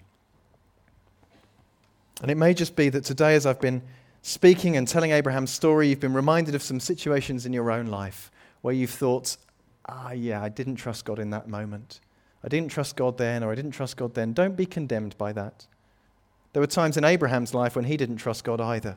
And 2.23 2.31
it 2.31 2.37
may 2.37 2.55
just 2.55 2.77
be 2.77 2.89
that 2.91 3.05
today, 3.05 3.35
as 3.35 3.47
I've 3.47 3.61
been 3.61 3.83
speaking 4.25 4.79
and 4.79 4.89
telling 4.89 5.11
Abraham's 5.11 5.51
story, 5.51 5.89
you've 5.89 6.01
been 6.01 6.15
reminded 6.15 6.55
of 6.55 6.63
some 6.63 6.81
situations 6.81 7.45
in 7.45 7.53
your 7.53 7.71
own 7.71 7.87
life 7.87 8.31
where 8.63 8.73
you've 8.73 8.89
thought, 8.89 9.37
ah, 9.87 10.13
yeah, 10.13 10.43
I 10.43 10.49
didn't 10.49 10.77
trust 10.77 11.05
God 11.05 11.19
in 11.19 11.29
that 11.29 11.47
moment. 11.47 12.01
I 12.43 12.49
didn't 12.49 12.71
trust 12.71 12.97
God 12.97 13.19
then, 13.19 13.45
or 13.45 13.53
I 13.53 13.55
didn't 13.55 13.73
trust 13.73 13.99
God 13.99 14.15
then. 14.15 14.33
Don't 14.33 14.57
be 14.57 14.65
condemned 14.65 15.17
by 15.19 15.35
that. 15.35 15.67
There 16.55 16.63
were 16.63 16.67
times 16.67 16.97
in 16.97 17.05
Abraham's 17.05 17.53
life 17.53 17.77
when 17.77 17.85
he 17.85 17.99
didn't 17.99 18.17
trust 18.17 18.45
God 18.45 18.63
either, 18.63 18.97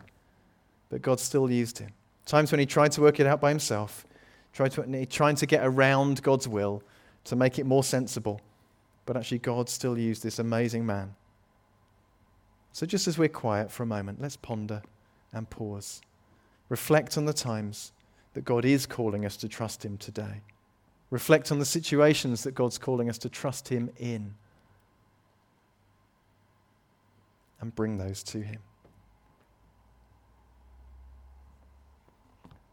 but 0.89 1.01
God 1.01 1.19
still 1.19 1.51
used 1.51 1.79
him. 1.79 1.91
Times 2.25 2.49
when 2.49 2.59
he 2.59 2.65
tried 2.65 2.93
to 2.93 3.01
work 3.01 3.19
it 3.19 3.27
out 3.27 3.41
by 3.41 3.49
himself, 3.49 4.05
tried 4.53 4.71
to, 4.71 5.05
trying 5.07 5.35
to 5.35 5.45
get 5.45 5.65
around 5.65 6.23
God's 6.23 6.47
will 6.47 6.81
to 7.25 7.35
make 7.35 7.59
it 7.59 7.65
more 7.65 7.83
sensible, 7.83 8.39
but 9.05 9.17
actually 9.17 9.39
God 9.39 9.67
still 9.67 9.97
used 9.97 10.23
this 10.23 10.39
amazing 10.39 10.85
man. 10.85 11.15
So 12.71 12.85
just 12.85 13.09
as 13.09 13.17
we're 13.17 13.27
quiet 13.27 13.71
for 13.71 13.83
a 13.83 13.87
moment, 13.87 14.21
let's 14.21 14.37
ponder 14.37 14.83
and 15.33 15.49
pause. 15.49 16.01
Reflect 16.69 17.17
on 17.17 17.25
the 17.25 17.33
times 17.33 17.91
that 18.33 18.45
God 18.45 18.65
is 18.65 18.85
calling 18.85 19.25
us 19.25 19.37
to 19.37 19.47
trust 19.47 19.83
Him 19.83 19.97
today. 19.97 20.41
Reflect 21.09 21.51
on 21.51 21.59
the 21.59 21.65
situations 21.65 22.43
that 22.43 22.53
God's 22.53 22.77
calling 22.77 23.09
us 23.09 23.17
to 23.19 23.29
trust 23.29 23.69
Him 23.69 23.89
in. 23.97 24.35
And 27.59 27.73
bring 27.73 27.97
those 27.97 28.21
to 28.23 28.41
Him. 28.41 28.59